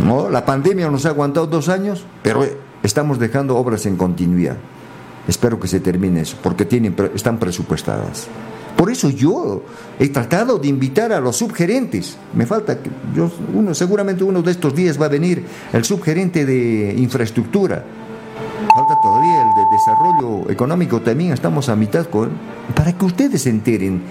no, 0.04 0.28
la 0.28 0.44
pandemia 0.44 0.90
nos 0.90 1.06
ha 1.06 1.10
aguantado 1.10 1.46
dos 1.46 1.68
años, 1.68 2.04
pero 2.22 2.44
estamos 2.82 3.18
dejando 3.18 3.56
obras 3.56 3.86
en 3.86 3.96
continuidad. 3.96 4.56
Espero 5.28 5.58
que 5.58 5.68
se 5.68 5.80
termine 5.80 6.20
eso, 6.20 6.36
porque 6.42 6.64
tienen, 6.64 6.94
están 7.14 7.38
presupuestadas. 7.38 8.28
Por 8.76 8.90
eso 8.90 9.08
yo 9.08 9.62
he 9.98 10.08
tratado 10.10 10.58
de 10.58 10.68
invitar 10.68 11.12
a 11.12 11.20
los 11.20 11.36
subgerentes. 11.36 12.18
Me 12.34 12.44
falta 12.44 12.78
yo, 13.14 13.30
uno, 13.54 13.74
seguramente 13.74 14.22
uno 14.22 14.42
de 14.42 14.50
estos 14.50 14.74
días 14.74 15.00
va 15.00 15.06
a 15.06 15.08
venir 15.08 15.44
el 15.72 15.84
subgerente 15.84 16.44
de 16.44 16.94
infraestructura. 16.96 17.84
Falta 18.74 19.00
todavía 19.00 19.42
el 19.42 19.54
de 19.54 19.64
desarrollo 19.72 20.50
económico 20.50 21.00
también, 21.00 21.32
estamos 21.32 21.70
a 21.70 21.76
mitad 21.76 22.06
con 22.06 22.30
para 22.74 22.92
que 22.92 23.04
ustedes 23.06 23.42
se 23.42 23.50
enteren 23.50 24.02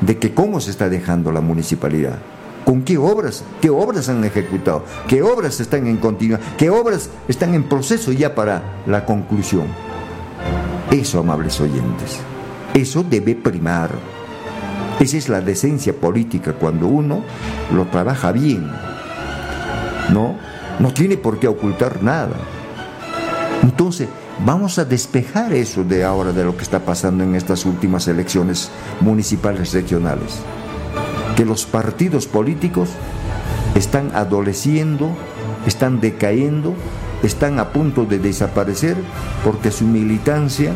de 0.00 0.18
que 0.18 0.32
cómo 0.32 0.58
se 0.60 0.70
está 0.70 0.88
dejando 0.88 1.30
la 1.30 1.42
municipalidad 1.42 2.18
con 2.64 2.82
qué 2.82 2.96
obras, 2.96 3.44
qué 3.60 3.68
obras 3.68 4.08
han 4.08 4.24
ejecutado, 4.24 4.84
qué 5.06 5.22
obras 5.22 5.60
están 5.60 5.86
en 5.86 5.98
continuidad, 5.98 6.40
qué 6.56 6.70
obras 6.70 7.10
están 7.28 7.54
en 7.54 7.64
proceso 7.64 8.10
ya 8.10 8.34
para 8.34 8.80
la 8.86 9.04
conclusión. 9.04 9.66
Eso, 10.94 11.18
amables 11.18 11.60
oyentes, 11.60 12.20
eso 12.72 13.02
debe 13.02 13.34
primar. 13.34 13.90
Esa 15.00 15.16
es 15.16 15.28
la 15.28 15.40
decencia 15.40 15.92
política 15.92 16.52
cuando 16.52 16.86
uno 16.86 17.24
lo 17.74 17.86
trabaja 17.86 18.30
bien. 18.30 18.70
No, 20.12 20.36
no 20.78 20.94
tiene 20.94 21.16
por 21.16 21.40
qué 21.40 21.48
ocultar 21.48 22.00
nada. 22.00 22.36
Entonces, 23.64 24.08
vamos 24.46 24.78
a 24.78 24.84
despejar 24.84 25.52
eso 25.52 25.82
de 25.82 26.04
ahora 26.04 26.30
de 26.30 26.44
lo 26.44 26.56
que 26.56 26.62
está 26.62 26.78
pasando 26.78 27.24
en 27.24 27.34
estas 27.34 27.66
últimas 27.66 28.06
elecciones 28.06 28.70
municipales 29.00 29.72
regionales 29.72 30.44
que 31.34 31.44
los 31.44 31.66
partidos 31.66 32.28
políticos 32.28 32.90
están 33.74 34.12
adoleciendo, 34.14 35.08
están 35.66 36.00
decayendo, 36.00 36.72
están 37.26 37.58
a 37.58 37.70
punto 37.70 38.04
de 38.04 38.18
desaparecer 38.18 38.96
porque 39.44 39.70
su 39.70 39.84
militancia 39.84 40.72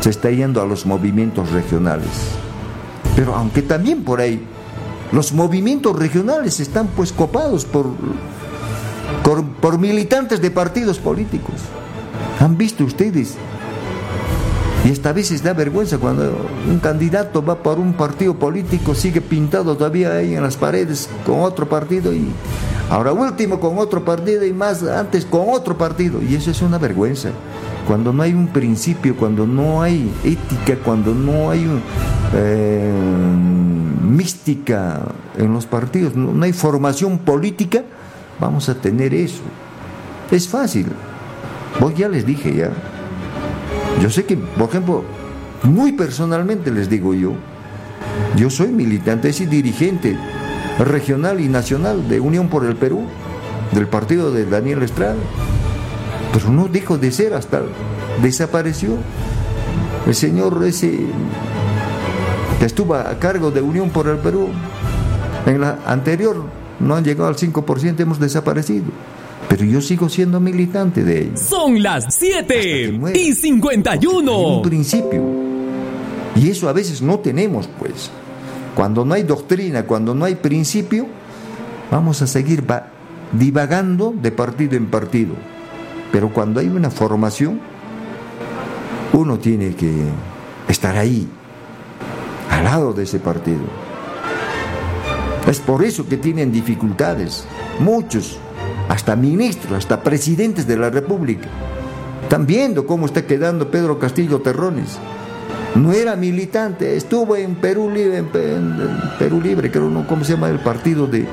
se 0.00 0.10
está 0.10 0.30
yendo 0.30 0.60
a 0.60 0.66
los 0.66 0.86
movimientos 0.86 1.50
regionales. 1.50 2.10
Pero 3.14 3.34
aunque 3.34 3.62
también 3.62 4.04
por 4.04 4.20
ahí 4.20 4.46
los 5.12 5.32
movimientos 5.32 5.96
regionales 5.96 6.60
están 6.60 6.88
pues 6.88 7.12
copados 7.12 7.64
por, 7.64 7.86
por, 9.60 9.78
militantes 9.78 10.40
de 10.40 10.50
partidos 10.50 10.98
políticos. 10.98 11.54
¿Han 12.40 12.56
visto 12.56 12.84
ustedes 12.84 13.36
y 14.86 14.90
esta 14.90 15.12
vez 15.12 15.42
da 15.42 15.52
vergüenza 15.52 15.98
cuando 15.98 16.32
un 16.70 16.78
candidato 16.78 17.44
va 17.44 17.56
por 17.56 17.80
un 17.80 17.94
partido 17.94 18.34
político, 18.34 18.94
sigue 18.94 19.20
pintado 19.20 19.76
todavía 19.76 20.12
ahí 20.12 20.36
en 20.36 20.44
las 20.44 20.56
paredes 20.56 21.08
con 21.24 21.40
otro 21.40 21.68
partido 21.68 22.12
y 22.12 22.28
ahora 22.88 23.12
último 23.12 23.58
con 23.58 23.78
otro 23.78 24.04
partido 24.04 24.46
y 24.46 24.52
más 24.52 24.84
antes 24.84 25.24
con 25.24 25.46
otro 25.48 25.76
partido. 25.76 26.22
Y 26.22 26.36
eso 26.36 26.52
es 26.52 26.62
una 26.62 26.78
vergüenza. 26.78 27.30
Cuando 27.88 28.12
no 28.12 28.22
hay 28.22 28.32
un 28.32 28.46
principio, 28.46 29.16
cuando 29.16 29.44
no 29.44 29.82
hay 29.82 30.08
ética, 30.22 30.76
cuando 30.84 31.12
no 31.12 31.50
hay 31.50 31.66
eh, 32.34 32.92
mística 34.08 35.00
en 35.36 35.52
los 35.52 35.66
partidos, 35.66 36.14
no 36.14 36.44
hay 36.44 36.52
formación 36.52 37.18
política, 37.18 37.82
vamos 38.38 38.68
a 38.68 38.76
tener 38.76 39.14
eso. 39.14 39.42
Es 40.30 40.46
fácil. 40.46 40.86
Vos 41.80 41.92
ya 41.96 42.08
les 42.08 42.24
dije 42.24 42.54
ya. 42.54 42.70
Yo 44.00 44.10
sé 44.10 44.24
que, 44.24 44.36
por 44.36 44.68
ejemplo, 44.68 45.04
muy 45.62 45.92
personalmente 45.92 46.70
les 46.70 46.88
digo 46.88 47.14
yo, 47.14 47.32
yo 48.36 48.50
soy 48.50 48.68
militante, 48.68 49.30
y 49.30 49.46
dirigente 49.46 50.16
regional 50.78 51.40
y 51.40 51.48
nacional 51.48 52.08
de 52.08 52.20
Unión 52.20 52.48
por 52.48 52.64
el 52.64 52.76
Perú, 52.76 53.06
del 53.72 53.88
partido 53.88 54.30
de 54.30 54.44
Daniel 54.44 54.82
Estrada, 54.82 55.16
pero 56.32 56.50
no 56.50 56.68
dejó 56.68 56.98
de 56.98 57.10
ser 57.10 57.34
hasta 57.34 57.62
desapareció. 58.22 58.96
El 60.06 60.14
señor 60.14 60.62
ese 60.64 61.00
que 62.58 62.66
estuvo 62.66 62.94
a 62.94 63.18
cargo 63.18 63.50
de 63.50 63.60
Unión 63.60 63.90
por 63.90 64.06
el 64.08 64.18
Perú. 64.18 64.48
En 65.46 65.60
la 65.60 65.78
anterior 65.86 66.44
no 66.80 66.94
han 66.94 67.04
llegado 67.04 67.28
al 67.28 67.36
5%, 67.36 68.00
hemos 68.00 68.20
desaparecido. 68.20 68.86
Pero 69.48 69.64
yo 69.64 69.80
sigo 69.80 70.08
siendo 70.08 70.40
militante 70.40 71.04
de 71.04 71.22
ellos. 71.22 71.40
Son 71.40 71.82
las 71.82 72.14
7 72.14 73.00
y 73.14 73.34
51. 73.34 74.38
un 74.38 74.62
principio. 74.62 75.22
Y 76.34 76.50
eso 76.50 76.68
a 76.68 76.72
veces 76.72 77.00
no 77.00 77.20
tenemos, 77.20 77.68
pues. 77.78 78.10
Cuando 78.74 79.04
no 79.04 79.14
hay 79.14 79.22
doctrina, 79.22 79.84
cuando 79.86 80.14
no 80.14 80.24
hay 80.24 80.34
principio, 80.34 81.06
vamos 81.90 82.20
a 82.22 82.26
seguir 82.26 82.64
divagando 83.32 84.12
de 84.20 84.32
partido 84.32 84.76
en 84.76 84.86
partido. 84.86 85.34
Pero 86.12 86.32
cuando 86.32 86.60
hay 86.60 86.68
una 86.68 86.90
formación, 86.90 87.60
uno 89.12 89.38
tiene 89.38 89.74
que 89.74 89.92
estar 90.68 90.96
ahí, 90.96 91.26
al 92.50 92.64
lado 92.64 92.92
de 92.92 93.04
ese 93.04 93.18
partido. 93.18 93.60
Es 95.48 95.60
por 95.60 95.84
eso 95.84 96.06
que 96.08 96.16
tienen 96.16 96.52
dificultades, 96.52 97.46
muchos, 97.78 98.38
hasta 98.88 99.16
ministros, 99.16 99.72
hasta 99.72 100.02
presidentes 100.02 100.66
de 100.66 100.76
la 100.76 100.90
República. 100.90 101.48
Están 102.22 102.46
viendo 102.46 102.86
cómo 102.86 103.06
está 103.06 103.26
quedando 103.26 103.70
Pedro 103.70 103.98
Castillo 103.98 104.40
Terrones. 104.40 104.98
No 105.74 105.92
era 105.92 106.16
militante, 106.16 106.96
estuvo 106.96 107.36
en 107.36 107.56
Perú 107.56 107.90
Libre, 107.90 108.18
en, 108.18 108.28
Perú 109.18 109.40
Libre, 109.40 109.70
creo, 109.70 109.90
¿no? 109.90 110.06
¿cómo 110.06 110.24
se 110.24 110.32
llama 110.32 110.48
el 110.48 110.58
partido 110.60 111.06
de, 111.06 111.26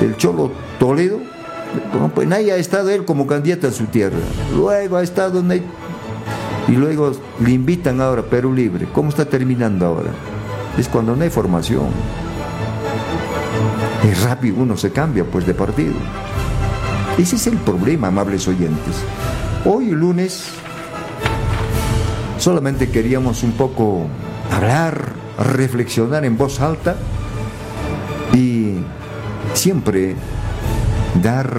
del 0.00 0.16
Cholo 0.16 0.50
Toledo? 0.78 1.20
pues 2.14 2.26
nadie 2.26 2.52
ha 2.52 2.56
estado 2.56 2.90
él 2.90 3.04
como 3.04 3.26
candidato 3.26 3.68
a 3.68 3.70
su 3.70 3.86
tierra. 3.86 4.18
Luego 4.56 4.96
ha 4.96 5.02
estado 5.02 5.40
en 5.40 5.62
y 6.66 6.72
luego 6.72 7.12
le 7.40 7.50
invitan 7.50 8.00
ahora 8.00 8.22
a 8.22 8.24
Perú 8.24 8.52
Libre. 8.52 8.86
¿Cómo 8.92 9.08
está 9.08 9.24
terminando 9.24 9.86
ahora? 9.86 10.10
Es 10.76 10.88
cuando 10.88 11.16
no 11.16 11.22
hay 11.22 11.30
formación. 11.30 11.88
Es 14.04 14.22
rápido 14.22 14.56
uno 14.58 14.76
se 14.76 14.90
cambia 14.90 15.24
pues 15.24 15.46
de 15.46 15.54
partido. 15.54 15.94
Ese 17.18 17.34
es 17.34 17.48
el 17.48 17.56
problema, 17.56 18.08
amables 18.08 18.46
oyentes. 18.46 18.94
Hoy 19.64 19.90
lunes 19.90 20.44
solamente 22.38 22.90
queríamos 22.90 23.42
un 23.42 23.52
poco 23.52 24.06
hablar, 24.52 25.14
reflexionar 25.36 26.24
en 26.24 26.38
voz 26.38 26.60
alta 26.60 26.96
y 28.32 28.74
siempre 29.52 30.14
dar 31.20 31.50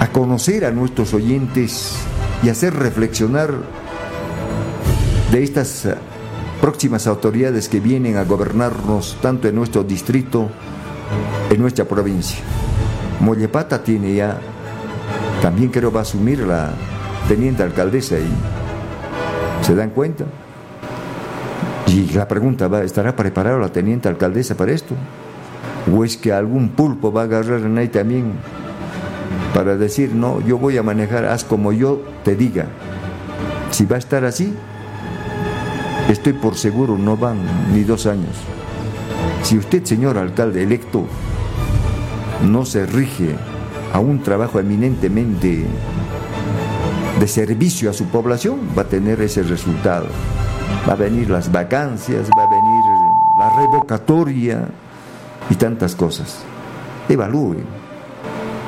a 0.00 0.08
conocer 0.08 0.64
a 0.64 0.72
nuestros 0.72 1.14
oyentes 1.14 1.94
y 2.42 2.48
hacer 2.48 2.74
reflexionar 2.74 3.54
de 5.30 5.44
estas 5.44 5.88
próximas 6.60 7.06
autoridades 7.06 7.68
que 7.68 7.78
vienen 7.78 8.16
a 8.16 8.24
gobernarnos 8.24 9.16
tanto 9.22 9.46
en 9.46 9.54
nuestro 9.54 9.84
distrito, 9.84 10.48
en 11.50 11.60
nuestra 11.60 11.84
provincia. 11.84 12.38
Mollepata 13.20 13.82
tiene 13.82 14.14
ya, 14.14 14.38
también 15.42 15.70
creo 15.70 15.92
va 15.92 16.00
a 16.00 16.02
asumir 16.02 16.40
la 16.40 16.70
teniente 17.28 17.62
alcaldesa 17.62 18.18
y 18.18 19.64
¿se 19.64 19.74
dan 19.74 19.90
cuenta? 19.90 20.24
Y 21.86 22.12
la 22.12 22.26
pregunta 22.28 22.68
va, 22.68 22.82
¿estará 22.82 23.14
preparada 23.14 23.58
la 23.58 23.68
teniente 23.68 24.08
alcaldesa 24.08 24.54
para 24.54 24.72
esto? 24.72 24.94
¿O 25.94 26.04
es 26.04 26.16
que 26.16 26.32
algún 26.32 26.70
pulpo 26.70 27.12
va 27.12 27.22
a 27.22 27.24
agarrar 27.24 27.60
en 27.60 27.76
ahí 27.78 27.88
también 27.88 28.32
para 29.54 29.76
decir, 29.76 30.14
no, 30.14 30.40
yo 30.40 30.56
voy 30.58 30.78
a 30.78 30.82
manejar, 30.82 31.24
haz 31.26 31.44
como 31.44 31.72
yo 31.72 32.02
te 32.24 32.36
diga? 32.36 32.66
Si 33.70 33.86
va 33.86 33.96
a 33.96 33.98
estar 33.98 34.24
así, 34.24 34.54
estoy 36.08 36.32
por 36.32 36.56
seguro, 36.56 36.96
no 36.96 37.16
van 37.16 37.38
ni 37.72 37.82
dos 37.82 38.06
años. 38.06 38.36
Si 39.42 39.58
usted, 39.58 39.84
señor 39.84 40.16
alcalde 40.16 40.62
electo, 40.62 41.06
no 42.48 42.64
se 42.64 42.86
rige 42.86 43.34
a 43.92 44.00
un 44.00 44.22
trabajo 44.22 44.58
eminentemente 44.60 45.64
de 47.18 47.28
servicio 47.28 47.90
a 47.90 47.92
su 47.92 48.06
población, 48.06 48.60
va 48.76 48.82
a 48.82 48.86
tener 48.86 49.20
ese 49.20 49.42
resultado. 49.42 50.06
Va 50.88 50.94
a 50.94 50.96
venir 50.96 51.28
las 51.28 51.52
vacancias, 51.52 52.28
va 52.30 52.44
a 52.44 52.50
venir 52.50 52.80
la 53.38 53.50
revocatoria, 53.60 54.68
y 55.50 55.56
tantas 55.56 55.94
cosas. 55.94 56.38
Evalúen, 57.08 57.64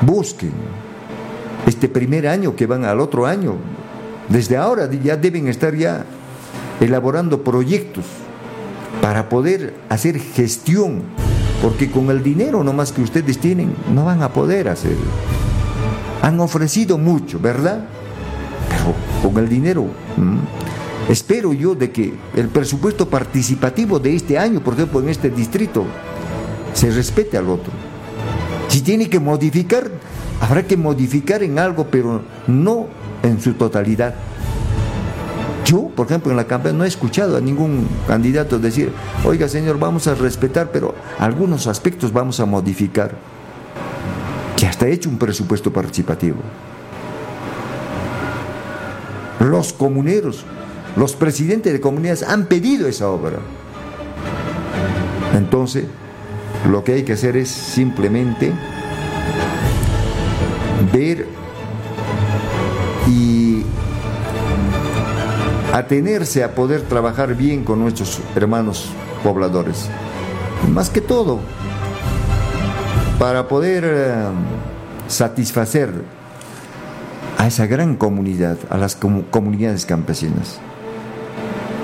busquen. 0.01 0.51
Este 1.65 1.87
primer 1.87 2.27
año 2.27 2.55
que 2.55 2.67
van 2.67 2.83
al 2.83 2.99
otro 2.99 3.25
año, 3.25 3.55
desde 4.27 4.57
ahora 4.57 4.89
ya 4.91 5.15
deben 5.15 5.47
estar 5.47 5.73
ya 5.75 6.05
elaborando 6.81 7.43
proyectos 7.43 8.03
para 9.01 9.29
poder 9.29 9.73
hacer 9.89 10.19
gestión, 10.19 11.03
porque 11.63 11.89
con 11.89 12.09
el 12.09 12.21
dinero 12.21 12.61
nomás 12.61 12.91
que 12.91 13.01
ustedes 13.01 13.37
tienen 13.37 13.73
no 13.95 14.03
van 14.03 14.21
a 14.21 14.33
poder 14.33 14.67
hacerlo. 14.67 15.07
Han 16.21 16.37
ofrecido 16.41 16.97
mucho, 16.97 17.39
¿verdad? 17.39 17.85
Pero 18.67 18.93
con 19.23 19.41
el 19.41 19.47
dinero, 19.47 19.85
espero 21.07 21.53
yo 21.53 21.73
de 21.73 21.89
que 21.89 22.15
el 22.35 22.49
presupuesto 22.49 23.07
participativo 23.07 23.97
de 23.97 24.13
este 24.13 24.37
año, 24.37 24.59
por 24.59 24.73
ejemplo, 24.73 24.99
en 24.99 25.07
este 25.07 25.29
distrito, 25.29 25.85
se 26.73 26.91
respete 26.91 27.37
al 27.37 27.49
otro. 27.49 27.71
Si 28.67 28.81
tiene 28.81 29.09
que 29.09 29.21
modificar, 29.21 29.89
habrá 30.41 30.63
que 30.63 30.75
modificar 30.75 31.43
en 31.43 31.59
algo, 31.59 31.87
pero 31.89 32.23
no 32.45 32.87
en 33.23 33.39
su 33.39 33.53
totalidad. 33.53 34.15
Yo, 35.65 35.87
por 35.95 36.07
ejemplo, 36.07 36.31
en 36.31 36.37
la 36.37 36.45
campaña 36.45 36.77
no 36.77 36.83
he 36.83 36.87
escuchado 36.87 37.37
a 37.37 37.41
ningún 37.41 37.87
candidato 38.07 38.59
decir, 38.59 38.91
oiga 39.23 39.47
señor, 39.47 39.79
vamos 39.79 40.07
a 40.07 40.15
respetar, 40.15 40.71
pero 40.71 40.93
algunos 41.19 41.67
aspectos 41.67 42.11
vamos 42.11 42.39
a 42.39 42.45
modificar. 42.45 43.15
Que 44.57 44.67
hasta 44.67 44.87
he 44.87 44.93
hecho 44.93 45.09
un 45.09 45.17
presupuesto 45.17 45.71
participativo. 45.71 46.37
Los 49.39 49.73
comuneros, 49.73 50.45
los 50.95 51.15
presidentes 51.15 51.73
de 51.73 51.79
comunidades 51.81 52.23
han 52.23 52.45
pedido 52.45 52.87
esa 52.87 53.09
obra. 53.09 53.39
Entonces, 55.35 55.85
lo 56.69 56.83
que 56.83 56.93
hay 56.93 57.03
que 57.03 57.13
hacer 57.13 57.35
es 57.37 57.49
simplemente 57.49 58.51
ver 60.93 61.27
atenerse 65.73 66.43
a 66.45 66.55
poder 66.55 66.83
trabajar 66.83 67.35
bien 67.35 67.65
con 67.65 67.79
nuestros 67.79 68.21
hermanos 68.35 68.89
pobladores. 69.23 69.89
Más 70.71 70.89
que 70.89 71.01
todo, 71.01 71.41
para 73.19 73.49
poder 73.49 73.83
eh, 73.85 74.13
satisfacer 75.07 75.91
a 77.37 77.47
esa 77.47 77.65
gran 77.65 77.97
comunidad, 77.97 78.57
a 78.69 78.77
las 78.77 78.95
comunidades 78.95 79.85
campesinas, 79.85 80.59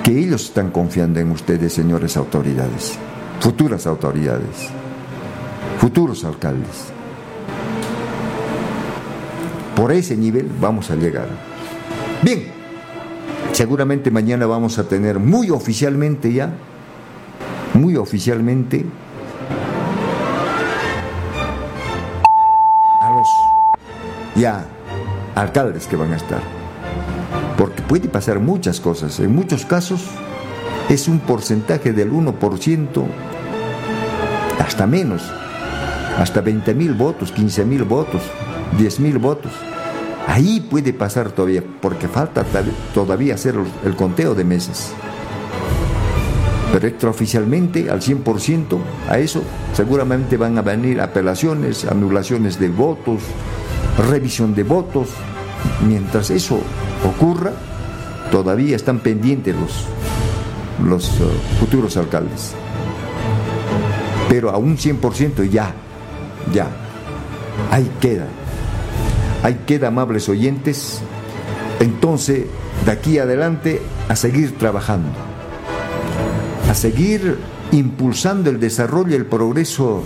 que 0.02 0.18
ellos 0.18 0.44
están 0.44 0.70
confiando 0.70 1.20
en 1.20 1.30
ustedes, 1.30 1.74
señores 1.74 2.16
autoridades 2.16 2.98
futuras 3.40 3.86
autoridades, 3.86 4.68
futuros 5.78 6.24
alcaldes. 6.24 6.92
Por 9.74 9.92
ese 9.92 10.14
nivel 10.14 10.50
vamos 10.60 10.90
a 10.90 10.96
llegar. 10.96 11.26
Bien, 12.22 12.59
seguramente 13.52 14.10
mañana 14.10 14.46
vamos 14.46 14.78
a 14.78 14.84
tener 14.84 15.18
muy 15.18 15.50
oficialmente 15.50 16.32
ya, 16.32 16.52
muy 17.74 17.96
oficialmente, 17.96 18.84
a 23.00 23.10
los 23.10 23.28
ya 24.36 24.66
alcaldes 25.34 25.86
que 25.86 25.96
van 25.96 26.12
a 26.12 26.16
estar. 26.16 26.40
Porque 27.56 27.82
puede 27.82 28.08
pasar 28.08 28.40
muchas 28.40 28.80
cosas. 28.80 29.20
En 29.20 29.34
muchos 29.34 29.66
casos 29.66 30.02
es 30.88 31.08
un 31.08 31.20
porcentaje 31.20 31.92
del 31.92 32.12
1% 32.12 33.04
hasta 34.58 34.86
menos, 34.86 35.22
hasta 36.18 36.40
20 36.40 36.74
mil 36.74 36.94
votos, 36.94 37.32
15 37.32 37.64
mil 37.64 37.84
votos, 37.84 38.22
10 38.78 39.00
mil 39.00 39.18
votos. 39.18 39.52
Ahí 40.30 40.60
puede 40.60 40.92
pasar 40.92 41.32
todavía, 41.32 41.62
porque 41.82 42.08
falta 42.08 42.44
todavía 42.94 43.34
hacer 43.34 43.56
el 43.84 43.96
conteo 43.96 44.34
de 44.34 44.44
meses. 44.44 44.92
Pero 46.72 46.86
extraoficialmente, 46.86 47.90
al 47.90 48.00
100%, 48.00 48.78
a 49.08 49.18
eso 49.18 49.42
seguramente 49.74 50.36
van 50.36 50.56
a 50.56 50.62
venir 50.62 51.00
apelaciones, 51.00 51.84
anulaciones 51.84 52.60
de 52.60 52.68
votos, 52.68 53.22
revisión 54.08 54.54
de 54.54 54.62
votos. 54.62 55.08
Mientras 55.86 56.30
eso 56.30 56.60
ocurra, 57.04 57.52
todavía 58.30 58.76
están 58.76 59.00
pendientes 59.00 59.54
los, 59.56 59.84
los 60.88 61.20
uh, 61.20 61.58
futuros 61.58 61.96
alcaldes 61.96 62.54
pero 64.30 64.50
a 64.50 64.58
un 64.58 64.76
100% 64.78 65.50
ya, 65.50 65.74
ya. 66.52 66.68
Ahí 67.68 67.90
queda. 68.00 68.26
Ahí 69.42 69.60
queda, 69.66 69.88
amables 69.88 70.28
oyentes. 70.28 71.00
Entonces, 71.80 72.46
de 72.84 72.90
aquí 72.92 73.18
adelante, 73.18 73.80
a 74.08 74.16
seguir 74.16 74.58
trabajando. 74.58 75.08
a 76.68 76.74
seguir 76.74 77.36
impulsando 77.72 78.48
el 78.48 78.60
desarrollo 78.60 79.10
y 79.10 79.14
el 79.14 79.26
progreso 79.26 80.04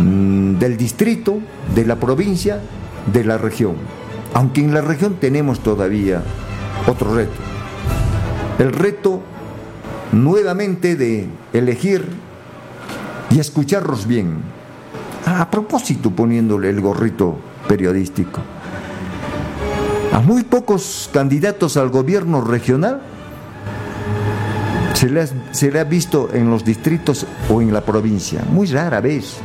mm, 0.00 0.58
del 0.58 0.76
distrito, 0.76 1.40
de 1.74 1.84
la 1.84 1.96
provincia, 1.96 2.60
de 3.12 3.24
la 3.24 3.38
región. 3.38 3.74
Aunque 4.34 4.60
en 4.60 4.72
la 4.72 4.80
región 4.80 5.16
tenemos 5.20 5.60
todavía 5.60 6.22
otro 6.86 7.14
reto. 7.14 7.32
El 8.58 8.72
reto 8.72 9.20
nuevamente 10.12 10.94
de 10.94 11.26
elegir 11.52 12.06
y 13.30 13.40
escucharlos 13.40 14.06
bien. 14.06 14.42
A 15.38 15.50
propósito, 15.50 16.10
poniéndole 16.10 16.68
el 16.68 16.80
gorrito 16.82 17.38
periodístico. 17.66 18.40
A 20.12 20.20
muy 20.20 20.44
pocos 20.44 21.08
candidatos 21.10 21.78
al 21.78 21.88
gobierno 21.88 22.42
regional 22.42 23.00
se 24.92 25.08
le, 25.08 25.22
ha, 25.22 25.26
se 25.52 25.78
ha 25.78 25.84
visto 25.84 26.28
en 26.34 26.50
los 26.50 26.66
distritos 26.66 27.26
o 27.48 27.62
en 27.62 27.72
la 27.72 27.80
provincia, 27.80 28.44
muy 28.50 28.66
rara 28.66 29.00
vez. 29.00 29.38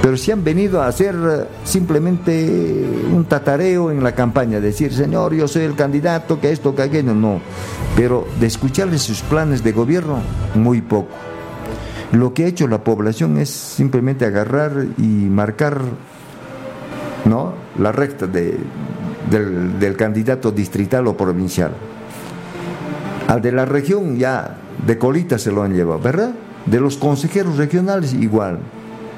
Pero 0.00 0.16
si 0.16 0.32
han 0.32 0.42
venido 0.42 0.80
a 0.80 0.86
hacer 0.86 1.14
eh, 1.14 1.44
simplemente 1.64 2.82
un 3.12 3.26
tatareo 3.26 3.90
en 3.90 4.02
la 4.02 4.14
campaña, 4.14 4.58
decir, 4.58 4.94
señor, 4.94 5.34
yo 5.34 5.46
soy 5.48 5.64
el 5.64 5.74
candidato, 5.74 6.40
que 6.40 6.50
esto, 6.50 6.74
que 6.74 6.82
aquello, 6.82 7.14
no. 7.14 7.40
Pero 7.94 8.26
de 8.40 8.46
escucharles 8.46 9.02
sus 9.02 9.20
planes 9.20 9.62
de 9.62 9.72
gobierno, 9.72 10.20
muy 10.54 10.80
poco. 10.80 11.31
Lo 12.12 12.34
que 12.34 12.44
ha 12.44 12.46
hecho 12.46 12.68
la 12.68 12.84
población 12.84 13.38
es 13.38 13.48
simplemente 13.48 14.26
agarrar 14.26 14.86
y 14.98 15.02
marcar 15.02 15.80
¿no? 17.24 17.54
la 17.78 17.90
recta 17.90 18.26
de, 18.26 18.58
del, 19.30 19.96
candidato 19.96 20.50
distrital 20.50 21.06
o 21.06 21.16
provincial. 21.16 21.72
Al 23.28 23.40
de 23.40 23.52
la 23.52 23.64
región 23.64 24.18
ya 24.18 24.58
de 24.86 24.98
colita 24.98 25.38
se 25.38 25.52
lo 25.52 25.62
han 25.62 25.74
llevado, 25.74 26.00
¿verdad? 26.00 26.34
De 26.66 26.80
los 26.80 26.96
consejeros 26.96 27.56
regionales 27.56 28.12
igual. 28.12 28.58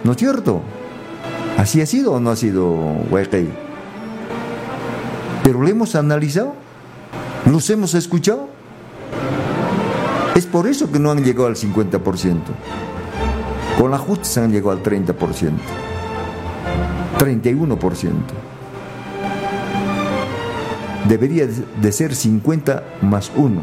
¿No 0.05 0.13
es 0.13 0.19
cierto? 0.19 0.63
¿Así 1.59 1.81
ha 1.81 1.87
sido 1.87 2.13
o 2.13 2.21
no 2.21 2.31
ha 2.31 2.37
sido, 2.37 2.75
Huequey? 3.11 3.49
Pero 5.43 5.61
lo 5.61 5.69
hemos 5.69 5.95
analizado, 5.95 6.55
los 7.51 7.69
hemos 7.71 7.95
escuchado. 7.95 8.49
Es 10.35 10.47
por 10.47 10.67
eso 10.67 10.91
que 10.91 10.99
no 10.99 11.13
han 11.13 11.23
llegado 11.23 11.47
al 11.47 11.55
50%. 11.55 12.39
Con 13.79 13.91
la 13.91 13.99
han 13.99 14.53
llegado 14.53 14.73
al 14.73 14.83
30%. 14.83 15.15
31%. 17.19 18.13
Debería 21.09 21.47
de 21.47 21.93
ser 21.93 22.15
50 22.15 22.83
más 23.03 23.31
1. 23.37 23.63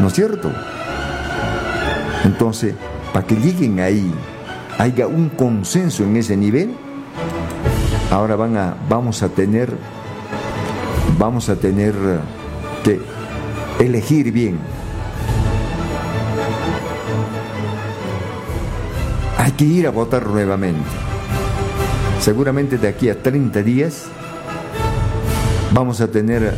¿No 0.00 0.06
es 0.08 0.12
cierto? 0.12 0.50
Entonces, 2.24 2.74
para 3.12 3.24
que 3.26 3.36
lleguen 3.36 3.78
ahí, 3.78 4.12
haya 4.78 5.06
un 5.06 5.28
consenso 5.28 6.02
en 6.02 6.16
ese 6.16 6.36
nivel, 6.36 6.74
ahora 8.10 8.34
van 8.34 8.56
a, 8.56 8.74
vamos 8.88 9.22
a 9.22 9.28
tener, 9.28 9.72
vamos 11.18 11.48
a 11.48 11.56
tener 11.56 11.94
que 12.82 13.00
elegir 13.78 14.32
bien 14.32 14.58
hay 19.48 19.54
que 19.54 19.64
ir 19.64 19.86
a 19.86 19.90
votar 19.90 20.26
nuevamente. 20.26 20.90
Seguramente 22.20 22.76
de 22.76 22.86
aquí 22.86 23.08
a 23.08 23.22
30 23.22 23.62
días 23.62 24.04
vamos 25.72 26.02
a 26.02 26.08
tener 26.10 26.52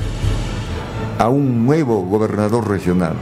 a 1.16 1.28
un 1.28 1.64
nuevo 1.64 2.02
gobernador 2.02 2.68
regional. 2.68 3.14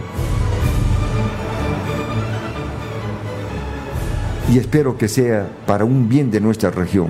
Y 4.51 4.57
espero 4.57 4.97
que 4.97 5.07
sea 5.07 5.47
para 5.67 5.85
un 5.85 6.09
bien 6.09 6.31
de 6.31 6.41
nuestra 6.41 6.71
región. 6.71 7.09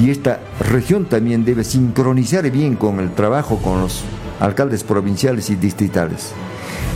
Y 0.00 0.10
esta 0.10 0.38
región 0.60 1.06
también 1.06 1.44
debe 1.44 1.64
sincronizar 1.64 2.48
bien 2.48 2.76
con 2.76 3.00
el 3.00 3.10
trabajo 3.10 3.56
con 3.56 3.80
los 3.80 4.04
alcaldes 4.38 4.84
provinciales 4.84 5.50
y 5.50 5.56
distritales. 5.56 6.30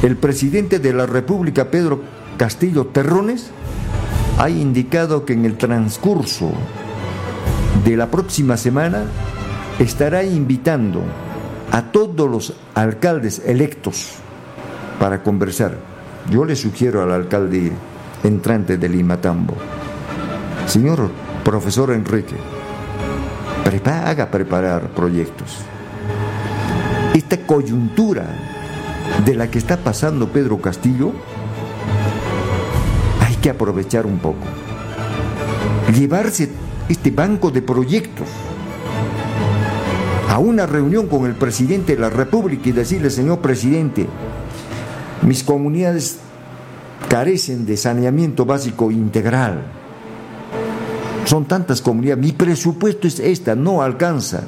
El 0.04 0.16
presidente 0.16 0.78
de 0.78 0.92
la 0.92 1.06
República, 1.06 1.72
Pedro 1.72 2.02
Castillo 2.36 2.86
Terrones, 2.86 3.50
ha 4.38 4.50
indicado 4.50 5.24
que 5.24 5.32
en 5.32 5.44
el 5.44 5.56
transcurso 5.56 6.52
de 7.84 7.96
la 7.96 8.10
próxima 8.10 8.56
semana 8.56 9.04
estará 9.78 10.22
invitando 10.22 11.02
a 11.72 11.82
todos 11.82 12.30
los 12.30 12.54
alcaldes 12.74 13.42
electos 13.44 14.12
para 15.00 15.22
conversar. 15.22 15.76
Yo 16.30 16.44
le 16.44 16.56
sugiero 16.56 17.02
al 17.02 17.12
alcalde 17.12 17.72
entrante 18.24 18.78
de 18.78 18.88
Limatambo, 18.88 19.54
señor 20.66 21.10
profesor 21.44 21.92
Enrique, 21.92 22.36
haga 23.84 24.30
preparar 24.30 24.88
proyectos. 24.90 25.58
Esta 27.14 27.38
coyuntura 27.46 28.26
de 29.24 29.34
la 29.34 29.50
que 29.50 29.58
está 29.58 29.76
pasando 29.76 30.28
Pedro 30.28 30.58
Castillo 30.60 31.12
aprovechar 33.50 34.06
un 34.06 34.18
poco. 34.18 34.44
Llevarse 35.94 36.50
este 36.88 37.10
banco 37.10 37.50
de 37.50 37.62
proyectos 37.62 38.28
a 40.28 40.38
una 40.38 40.66
reunión 40.66 41.06
con 41.06 41.26
el 41.26 41.34
presidente 41.34 41.94
de 41.94 42.00
la 42.00 42.10
República 42.10 42.68
y 42.68 42.72
decirle, 42.72 43.10
señor 43.10 43.38
presidente, 43.38 44.06
mis 45.22 45.42
comunidades 45.42 46.18
carecen 47.08 47.66
de 47.66 47.76
saneamiento 47.76 48.44
básico 48.44 48.90
integral. 48.90 49.62
Son 51.24 51.44
tantas 51.46 51.80
comunidades, 51.80 52.24
mi 52.24 52.32
presupuesto 52.32 53.08
es 53.08 53.18
esta, 53.18 53.54
no 53.54 53.82
alcanza. 53.82 54.44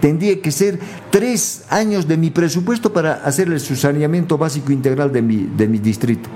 Tendría 0.00 0.40
que 0.40 0.50
ser 0.50 0.78
tres 1.10 1.64
años 1.68 2.06
de 2.08 2.16
mi 2.16 2.30
presupuesto 2.30 2.92
para 2.92 3.14
hacerle 3.14 3.58
su 3.58 3.76
saneamiento 3.76 4.38
básico 4.38 4.72
integral 4.72 5.12
de 5.12 5.22
mi, 5.22 5.48
de 5.56 5.68
mi 5.68 5.78
distrito. 5.78 6.28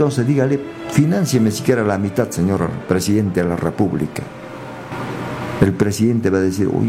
Entonces 0.00 0.26
dígale, 0.26 0.58
financieme 0.92 1.50
siquiera 1.50 1.82
la 1.82 1.98
mitad, 1.98 2.30
señor 2.30 2.70
presidente 2.88 3.42
de 3.42 3.50
la 3.50 3.56
República. 3.56 4.22
El 5.60 5.74
presidente 5.74 6.30
va 6.30 6.38
a 6.38 6.40
decir, 6.40 6.68
uy, 6.68 6.88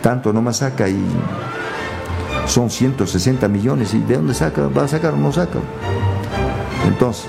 tanto 0.00 0.32
no 0.32 0.40
me 0.40 0.54
saca 0.54 0.88
y 0.88 0.96
son 2.46 2.70
160 2.70 3.46
millones, 3.48 3.92
¿y 3.92 4.00
de 4.00 4.16
dónde 4.16 4.32
saca? 4.32 4.68
¿Va 4.68 4.84
a 4.84 4.88
sacar 4.88 5.12
o 5.12 5.18
no 5.18 5.32
saca? 5.32 5.58
Entonces, 6.88 7.26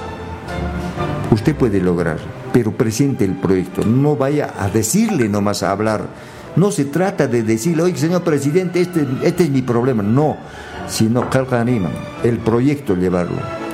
usted 1.30 1.54
puede 1.58 1.82
lograr, 1.82 2.20
pero 2.54 2.72
presente 2.72 3.26
el 3.26 3.36
proyecto, 3.36 3.84
no 3.84 4.16
vaya 4.16 4.54
a 4.58 4.70
decirle 4.70 5.28
nomás 5.28 5.62
a 5.62 5.72
hablar. 5.72 6.06
No 6.56 6.72
se 6.72 6.86
trata 6.86 7.28
de 7.28 7.44
decirle, 7.44 7.84
oye, 7.84 7.98
señor 7.98 8.24
presidente, 8.24 8.80
este, 8.80 9.06
este 9.24 9.44
es 9.44 9.50
mi 9.50 9.62
problema. 9.62 10.04
No, 10.04 10.38
sino 10.88 11.28
animan 11.52 11.92
el 12.24 12.38
proyecto 12.38 12.96
llevarlo 12.96 13.67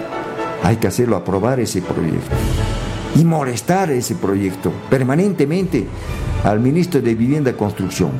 hay 0.63 0.77
que 0.77 0.87
hacerlo 0.87 1.17
aprobar 1.17 1.59
ese 1.59 1.81
proyecto 1.81 2.35
y 3.15 3.23
molestar 3.25 3.91
ese 3.91 4.15
proyecto 4.15 4.71
permanentemente 4.89 5.85
al 6.43 6.59
ministro 6.59 7.01
de 7.01 7.13
Vivienda 7.13 7.51
y 7.51 7.53
Construcción. 7.53 8.11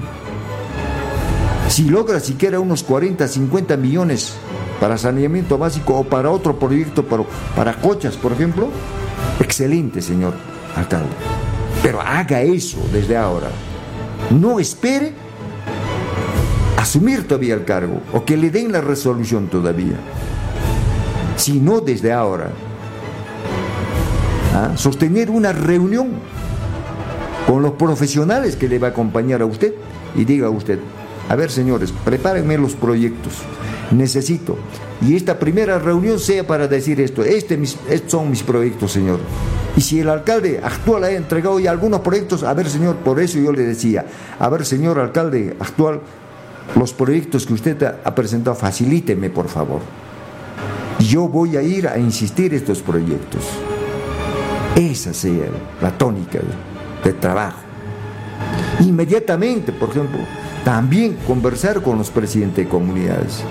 Si 1.69 1.85
logra 1.85 2.19
siquiera 2.19 2.59
unos 2.59 2.83
40, 2.83 3.27
50 3.27 3.77
millones 3.77 4.33
para 4.79 4.97
saneamiento 4.97 5.57
básico 5.57 5.97
o 5.97 6.03
para 6.03 6.29
otro 6.29 6.59
proyecto, 6.59 7.03
para, 7.05 7.23
para 7.55 7.73
cochas, 7.75 8.15
por 8.17 8.33
ejemplo, 8.33 8.67
excelente, 9.39 10.01
señor 10.01 10.33
alcalde. 10.75 11.09
Pero 11.81 12.01
haga 12.01 12.41
eso 12.41 12.77
desde 12.91 13.17
ahora. 13.17 13.49
No 14.29 14.59
espere 14.59 15.13
asumir 16.77 17.27
todavía 17.27 17.55
el 17.55 17.65
cargo 17.65 18.01
o 18.13 18.25
que 18.25 18.37
le 18.37 18.51
den 18.51 18.71
la 18.71 18.81
resolución 18.81 19.47
todavía 19.47 19.97
sino 21.36 21.81
desde 21.81 22.11
ahora. 22.11 22.49
¿Ah? 24.53 24.71
Sostener 24.75 25.29
una 25.29 25.51
reunión 25.51 26.11
con 27.47 27.61
los 27.61 27.73
profesionales 27.73 28.55
que 28.55 28.67
le 28.67 28.79
va 28.79 28.88
a 28.88 28.91
acompañar 28.91 29.41
a 29.41 29.45
usted 29.45 29.73
y 30.15 30.25
diga 30.25 30.47
a 30.47 30.51
usted, 30.51 30.79
a 31.29 31.36
ver 31.36 31.49
señores, 31.49 31.91
prepárenme 32.05 32.57
los 32.57 32.73
proyectos, 32.73 33.34
necesito. 33.91 34.57
Y 35.01 35.15
esta 35.15 35.39
primera 35.39 35.79
reunión 35.79 36.19
sea 36.19 36.45
para 36.45 36.67
decir 36.67 37.01
esto, 37.01 37.23
este 37.23 37.59
estos 37.89 38.11
son 38.11 38.29
mis 38.29 38.43
proyectos, 38.43 38.91
señor. 38.91 39.19
Y 39.75 39.81
si 39.81 39.99
el 39.99 40.09
alcalde 40.09 40.61
actual 40.63 41.03
ha 41.03 41.11
entregado 41.11 41.59
ya 41.59 41.71
algunos 41.71 42.01
proyectos, 42.01 42.43
a 42.43 42.53
ver 42.53 42.69
señor, 42.69 42.97
por 42.97 43.19
eso 43.19 43.39
yo 43.39 43.51
le 43.51 43.63
decía, 43.63 44.05
a 44.38 44.49
ver 44.49 44.65
señor 44.65 44.99
alcalde 44.99 45.57
actual, 45.59 46.01
los 46.75 46.93
proyectos 46.93 47.45
que 47.45 47.53
usted 47.53 47.84
ha 48.03 48.15
presentado, 48.15 48.55
facilíteme 48.55 49.29
por 49.29 49.47
favor 49.47 49.81
yo 51.04 51.28
voy 51.28 51.58
a 51.58 51.62
ir 51.62 51.88
a 51.88 51.97
insistir 51.97 52.54
estos 52.54 52.82
proyectos. 52.82 53.43
Esa 54.76 55.14
sea 55.14 55.47
la 55.82 55.91
tónica 55.97 56.39
de, 57.04 57.14
trabajo. 57.14 57.60
Inmediatamente, 58.80 59.72
por 59.72 59.89
ejemplo, 59.89 60.20
también 60.64 61.18
conversar 61.28 61.82
con 61.82 61.97
los 61.97 62.10
presidentes 62.10 62.66
de 62.66 62.70
comunidades. 62.70 63.43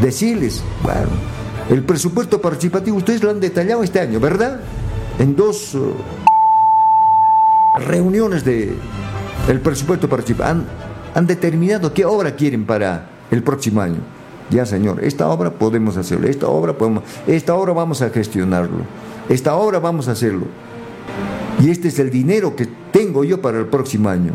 decirles, 0.00 0.62
bueno, 0.82 1.10
el 1.70 1.82
presupuesto 1.84 2.40
participativo 2.40 2.96
ustedes 2.96 3.22
lo 3.22 3.30
han 3.30 3.40
detallado 3.40 3.82
este 3.82 4.00
año, 4.00 4.18
¿verdad? 4.18 4.60
En 5.18 5.36
dos 5.36 5.74
uh, 5.74 5.94
reuniones 7.86 8.44
de 8.44 8.74
presupuesto 9.62 10.08
participativo 10.08 10.48
han, 10.50 10.66
han 11.14 11.26
determinado 11.26 11.94
qué 11.94 12.04
obra 12.04 12.34
quieren 12.34 12.66
para 12.66 13.08
el 13.30 13.42
próximo 13.42 13.80
año. 13.80 14.21
Ya, 14.50 14.66
señor, 14.66 15.02
esta 15.02 15.28
obra 15.28 15.50
podemos 15.50 15.96
hacerlo, 15.96 16.28
esta 16.28 16.48
obra 16.48 16.76
podemos, 16.76 17.04
esta 17.26 17.54
obra 17.54 17.72
vamos 17.72 18.02
a 18.02 18.10
gestionarlo, 18.10 18.84
esta 19.28 19.54
obra 19.54 19.78
vamos 19.78 20.08
a 20.08 20.12
hacerlo. 20.12 20.46
Y 21.60 21.70
este 21.70 21.88
es 21.88 21.98
el 21.98 22.10
dinero 22.10 22.56
que 22.56 22.66
tengo 22.90 23.24
yo 23.24 23.40
para 23.40 23.58
el 23.58 23.66
próximo 23.66 24.08
año. 24.08 24.32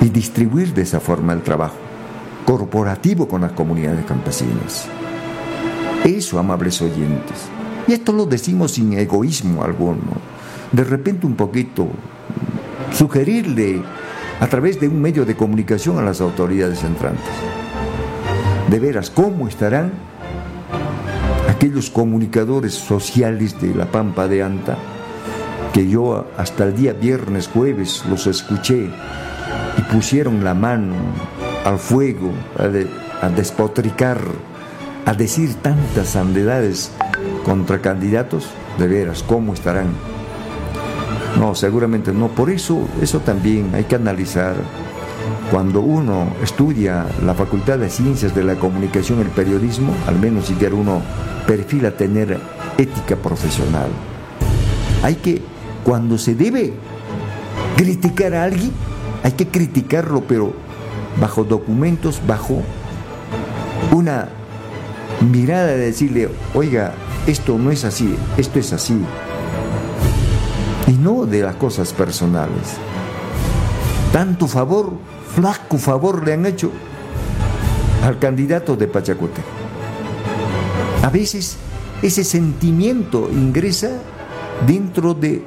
Y 0.00 0.08
distribuir 0.08 0.72
de 0.74 0.82
esa 0.82 1.00
forma 1.00 1.32
el 1.32 1.42
trabajo 1.42 1.74
corporativo 2.44 3.26
con 3.26 3.40
las 3.40 3.52
comunidades 3.52 4.04
campesinas. 4.04 4.86
Eso, 6.04 6.38
amables 6.38 6.80
oyentes. 6.82 7.48
Y 7.86 7.92
esto 7.92 8.12
lo 8.12 8.26
decimos 8.26 8.72
sin 8.72 8.92
egoísmo 8.94 9.64
alguno. 9.64 10.00
De 10.72 10.84
repente 10.84 11.26
un 11.26 11.34
poquito 11.34 11.88
sugerirle 12.92 13.82
a 14.40 14.46
través 14.46 14.80
de 14.80 14.88
un 14.88 15.00
medio 15.00 15.24
de 15.24 15.36
comunicación 15.36 15.98
a 15.98 16.02
las 16.02 16.20
autoridades 16.20 16.82
entrantes. 16.82 17.63
De 18.74 18.80
veras, 18.80 19.08
¿cómo 19.08 19.46
estarán 19.46 19.92
aquellos 21.48 21.90
comunicadores 21.90 22.74
sociales 22.74 23.60
de 23.60 23.72
la 23.72 23.86
Pampa 23.86 24.26
de 24.26 24.42
Anta 24.42 24.76
que 25.72 25.88
yo 25.88 26.26
hasta 26.36 26.64
el 26.64 26.74
día 26.74 26.92
viernes, 26.92 27.46
jueves 27.46 28.02
los 28.10 28.26
escuché 28.26 28.90
y 29.78 29.82
pusieron 29.92 30.42
la 30.42 30.54
mano 30.54 30.96
al 31.64 31.78
fuego, 31.78 32.32
a, 32.58 33.28
despotricar, 33.28 34.18
a 35.06 35.14
decir 35.14 35.54
tantas 35.62 36.08
sandedades 36.08 36.90
contra 37.44 37.80
candidatos, 37.80 38.48
de 38.76 38.88
veras, 38.88 39.22
¿cómo 39.22 39.54
estarán? 39.54 39.86
No, 41.38 41.54
seguramente 41.54 42.12
no. 42.12 42.26
Por 42.26 42.50
eso, 42.50 42.88
eso 43.00 43.20
también 43.20 43.72
hay 43.72 43.84
que 43.84 43.94
analizar. 43.94 44.56
Cuando 45.50 45.80
uno 45.80 46.28
estudia 46.42 47.06
la 47.24 47.34
Facultad 47.34 47.78
de 47.78 47.90
Ciencias 47.90 48.34
de 48.34 48.44
la 48.44 48.56
Comunicación 48.56 49.20
el 49.20 49.28
Periodismo, 49.28 49.94
al 50.06 50.18
menos 50.18 50.52
quiere 50.58 50.74
uno 50.74 51.02
perfila 51.46 51.90
tener 51.92 52.38
ética 52.78 53.16
profesional. 53.16 53.88
Hay 55.02 55.16
que, 55.16 55.42
cuando 55.84 56.18
se 56.18 56.34
debe 56.34 56.72
criticar 57.76 58.34
a 58.34 58.44
alguien, 58.44 58.72
hay 59.22 59.32
que 59.32 59.48
criticarlo, 59.48 60.22
pero 60.26 60.52
bajo 61.20 61.44
documentos, 61.44 62.20
bajo 62.26 62.62
una 63.92 64.28
mirada 65.30 65.66
de 65.68 65.78
decirle, 65.78 66.28
oiga, 66.54 66.92
esto 67.26 67.58
no 67.58 67.70
es 67.70 67.84
así, 67.84 68.14
esto 68.36 68.58
es 68.58 68.72
así. 68.72 68.98
Y 70.86 70.92
no 70.92 71.26
de 71.26 71.42
las 71.42 71.56
cosas 71.56 71.92
personales. 71.92 72.76
Tanto 74.12 74.46
favor, 74.46 74.92
flaco 75.34 75.78
favor 75.78 76.24
le 76.24 76.34
han 76.34 76.46
hecho 76.46 76.70
al 78.04 78.18
candidato 78.18 78.76
de 78.76 78.86
Pachacote. 78.86 79.40
A 81.02 81.10
veces 81.10 81.56
ese 82.02 82.24
sentimiento 82.24 83.28
ingresa 83.30 83.90
dentro 84.66 85.14
de 85.14 85.42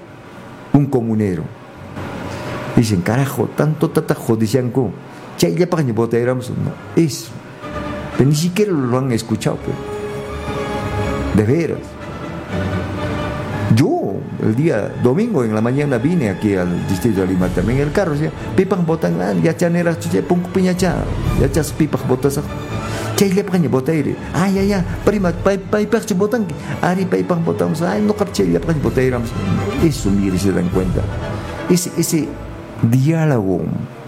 un 0.73 0.87
comunero. 0.87 1.43
Dicen, 2.75 3.01
carajo, 3.01 3.49
tanto 3.55 3.89
tatajo, 3.89 4.35
decían, 4.35 4.71
no, 6.53 7.01
eso. 7.01 7.31
Pero 8.17 8.29
ni 8.29 8.35
siquiera 8.35 8.71
lo 8.71 8.97
han 8.97 9.11
escuchado, 9.11 9.57
pero. 9.63 9.77
De 11.35 11.43
veras. 11.43 11.79
El 14.41 14.55
día 14.55 14.91
domingo 15.03 15.43
en 15.43 15.55
la 15.55 15.61
mañana 15.61 15.97
vine 15.97 16.29
aquí 16.29 16.55
al 16.55 16.87
distrito 16.87 17.21
de 17.21 17.27
Lima 17.27 17.47
también 17.49 17.79
el 17.79 17.91
carro, 17.91 18.13
decía, 18.13 18.31
pipas 18.55 18.85
botan, 18.85 19.41
ya 19.41 19.57
chanera, 19.57 19.97
ya 19.99 20.21
pongo 20.21 20.47
piñacha, 20.49 20.95
ya 21.39 21.51
chas 21.51 21.71
pipas 21.71 22.07
botas. 22.07 22.39
Chay 23.15 23.33
le 23.33 23.43
paña 23.43 23.67
botaire. 23.67 24.15
Ay, 24.33 24.59
ay, 24.59 24.73
ay, 24.73 24.83
prima, 25.03 25.31
pai, 25.31 25.57
pai, 25.57 25.87
botan, 26.15 26.45
ari, 26.83 27.05
pai, 27.05 27.23
pan 27.23 27.43
botamos, 27.43 27.81
ay, 27.81 28.03
no 28.03 28.13
capche, 28.13 28.45
le 28.45 28.59
paña 28.59 28.79
botaire. 28.81 29.17
Eso, 29.83 30.11
mire, 30.11 30.37
se 30.37 30.51
dan 30.51 30.69
cuenta. 30.69 31.01
Ese, 31.67 31.91
ese 31.97 32.27
diálogo 32.83 33.61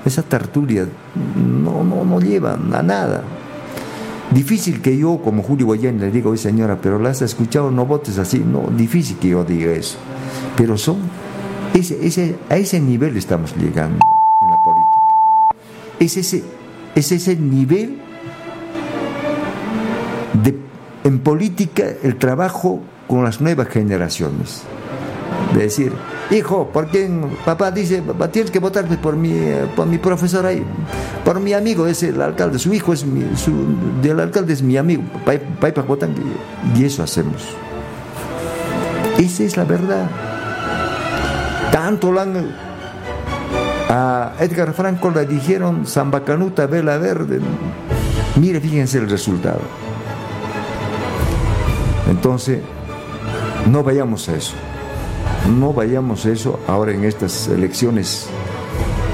esa 0.05 0.23
tertulia 0.23 0.88
no, 1.36 1.84
no, 1.84 2.05
no 2.05 2.19
lleva 2.19 2.53
a 2.53 2.84
nada. 2.84 3.23
Difícil 4.32 4.82
que 4.82 4.95
yo, 4.95 5.19
como 5.23 5.41
Julio 5.41 5.65
Guayán, 5.65 5.99
le 5.99 6.11
diga, 6.11 6.30
oye 6.30 6.38
señora, 6.38 6.80
pero 6.82 6.99
la 6.99 7.09
has 7.09 7.21
escuchado, 7.21 7.71
no 7.71 7.86
votes 7.86 8.17
así. 8.19 8.39
No, 8.39 8.69
difícil 8.75 9.17
que 9.17 9.30
yo 9.30 9.43
diga 9.43 9.71
eso. 9.71 9.97
Pero 10.55 10.77
son, 10.77 10.97
ese, 11.73 12.05
ese, 12.05 12.36
a 12.49 12.57
ese 12.57 12.80
nivel 12.80 13.15
estamos 13.17 13.55
llegando 13.55 13.99
en 14.41 14.51
la 14.51 14.57
política. 14.63 14.99
Es 15.99 16.17
ese, 16.17 16.43
es 16.95 17.11
ese 17.11 17.36
nivel 17.36 17.99
de, 20.43 20.59
en 21.03 21.19
política, 21.19 21.86
el 22.03 22.17
trabajo 22.17 22.80
con 23.07 23.23
las 23.23 23.41
nuevas 23.41 23.67
generaciones. 23.69 24.61
De 25.53 25.63
decir, 25.63 25.91
hijo, 26.30 26.67
¿por 26.67 26.88
quién? 26.88 27.23
Papá 27.43 27.71
dice, 27.71 28.03
tienes 28.32 28.51
que 28.51 28.59
votar 28.59 28.86
por 28.99 29.15
mi, 29.15 29.34
por 29.75 29.88
mi 29.88 29.97
profesor 29.97 30.45
ahí, 30.45 30.63
por 31.25 31.39
mi 31.39 31.53
amigo, 31.53 31.88
es 31.88 32.03
el 32.03 32.21
alcalde, 32.21 32.59
su 32.59 32.73
hijo 32.73 32.93
es 32.93 33.05
mi, 33.05 33.36
su, 33.36 33.51
del 34.01 34.19
alcalde 34.19 34.53
es 34.53 34.61
mi 34.61 34.77
amigo, 34.77 35.03
y 36.75 36.84
eso 36.84 37.03
hacemos. 37.03 37.47
Esa 39.20 39.43
es 39.43 39.55
la 39.57 39.65
verdad. 39.65 40.09
Tanto 41.72 42.11
lo 42.11 42.22
han, 42.22 42.55
a 43.89 44.34
Edgar 44.39 44.74
Franco 44.74 45.11
le 45.11 45.26
dijeron 45.26 45.86
Zambacanuta, 45.86 46.65
vela 46.65 46.97
verde. 46.97 47.39
Mire, 48.38 48.59
fíjense 48.59 48.97
el 48.97 49.09
resultado. 49.09 49.61
Entonces, 52.09 52.61
no 53.70 53.84
vayamos 53.84 54.28
a 54.30 54.36
eso 54.36 54.55
no 55.47 55.74
vayamos 55.74 56.26
a 56.26 56.32
eso 56.32 56.59
ahora 56.67 56.91
en 56.91 57.03
estas 57.03 57.47
elecciones, 57.47 58.28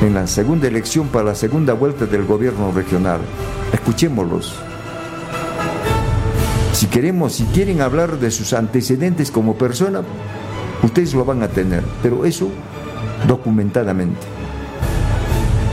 en 0.02 0.14
la 0.14 0.28
segunda 0.28 0.68
elección 0.68 1.08
para 1.08 1.26
la 1.26 1.36
segunda 1.36 1.74
vuelta 1.74 2.06
del 2.06 2.26
gobierno 2.26 2.72
regional. 2.72 3.22
Escuchémoslos. 3.74 4.56
Si 6.76 6.88
queremos, 6.88 7.32
si 7.32 7.46
quieren 7.46 7.80
hablar 7.80 8.20
de 8.20 8.30
sus 8.30 8.52
antecedentes 8.52 9.32
como 9.32 9.56
persona, 9.56 10.02
ustedes 10.84 11.14
lo 11.14 11.24
van 11.24 11.42
a 11.42 11.48
tener, 11.48 11.86
pero 12.04 12.26
eso 12.26 12.50
documentadamente. 13.26 14.20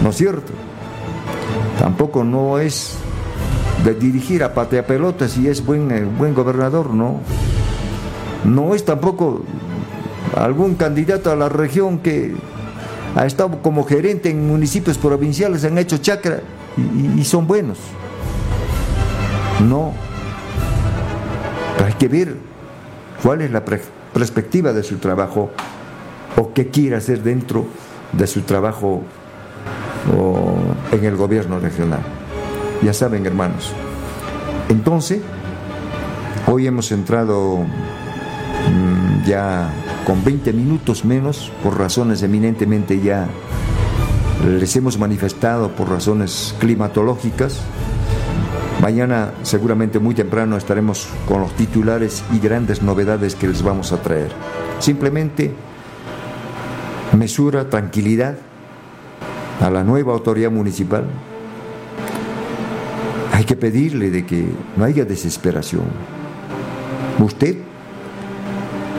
¿No 0.01 0.11
es 0.11 0.17
cierto? 0.17 0.53
Tampoco 1.81 2.23
no 2.23 2.61
es 2.61 2.95
de 3.85 3.95
dirigir 3.95 4.45
a 4.45 4.55
patea 4.55 4.87
pelotas 4.87 5.33
si 5.33 5.49
es 5.49 5.67
buen, 5.67 5.91
eh, 5.91 6.05
buen 6.05 6.35
gobernador, 6.35 6.91
no. 6.91 7.19
No 8.45 8.73
es 8.73 8.85
tampoco 8.85 9.43
algún 10.37 10.77
candidato 10.77 11.33
a 11.33 11.37
la 11.37 11.49
región 11.49 11.99
que 11.99 12.33
ha 13.17 13.27
estado 13.27 13.61
como 13.61 13.83
gerente 13.83 14.31
en 14.31 14.47
municipios 14.47 14.99
provinciales, 14.99 15.65
han 15.65 15.79
hecho 15.79 15.99
chacra 15.99 16.43
y, 16.77 17.25
son 17.25 17.49
buenos. 17.49 17.79
No. 19.69 20.12
Hay 21.85 21.95
que 21.95 22.09
ver 22.09 22.37
cuál 23.23 23.43
es 23.43 23.51
la 23.51 23.65
perspectiva 23.65 24.73
de 24.73 24.83
su 24.83 24.97
trabajo 24.97 25.51
o 26.37 26.53
qué 26.53 26.69
quiere 26.69 26.97
hacer 26.97 27.23
dentro 27.23 27.67
de 28.13 28.27
su 28.27 28.43
trabajo 28.43 29.03
en 30.93 31.05
el 31.05 31.17
gobierno 31.17 31.59
regional. 31.59 32.01
Ya 32.83 32.93
saben, 32.93 33.25
hermanos. 33.27 33.73
Entonces, 34.69 35.21
hoy 36.47 36.67
hemos 36.67 36.91
entrado 36.93 37.59
mm, 37.59 39.25
ya 39.25 39.71
con 40.07 40.25
20 40.25 40.53
minutos 40.53 41.05
menos, 41.05 41.53
por 41.63 41.79
razones 41.79 42.23
eminentemente 42.23 43.01
ya 43.01 43.29
les 44.47 44.75
hemos 44.75 44.99
manifestado 44.99 45.71
por 45.71 45.89
razones 45.89 46.55
climatológicas. 46.59 47.61
Mañana, 48.83 49.33
seguramente 49.45 50.01
muy 50.01 50.13
temprano, 50.13 50.57
estaremos 50.57 51.09
con 51.29 51.41
los 51.41 51.55
titulares 51.55 52.25
y 52.33 52.41
grandes 52.41 52.83
novedades 52.83 53.37
que 53.37 53.47
les 53.47 53.63
vamos 53.63 53.93
a 53.93 54.03
traer. 54.03 54.33
Simplemente 54.81 55.53
mesura, 57.17 57.71
tranquilidad 57.71 58.37
a 59.61 59.71
la 59.71 59.85
nueva 59.85 60.15
autoridad 60.15 60.51
municipal. 60.51 61.05
Hay 63.33 63.45
que 63.45 63.55
pedirle 63.55 64.11
de 64.11 64.27
que 64.27 64.47
no 64.77 64.85
haya 64.85 65.05
desesperación. 65.05 65.85
Usted 67.21 67.59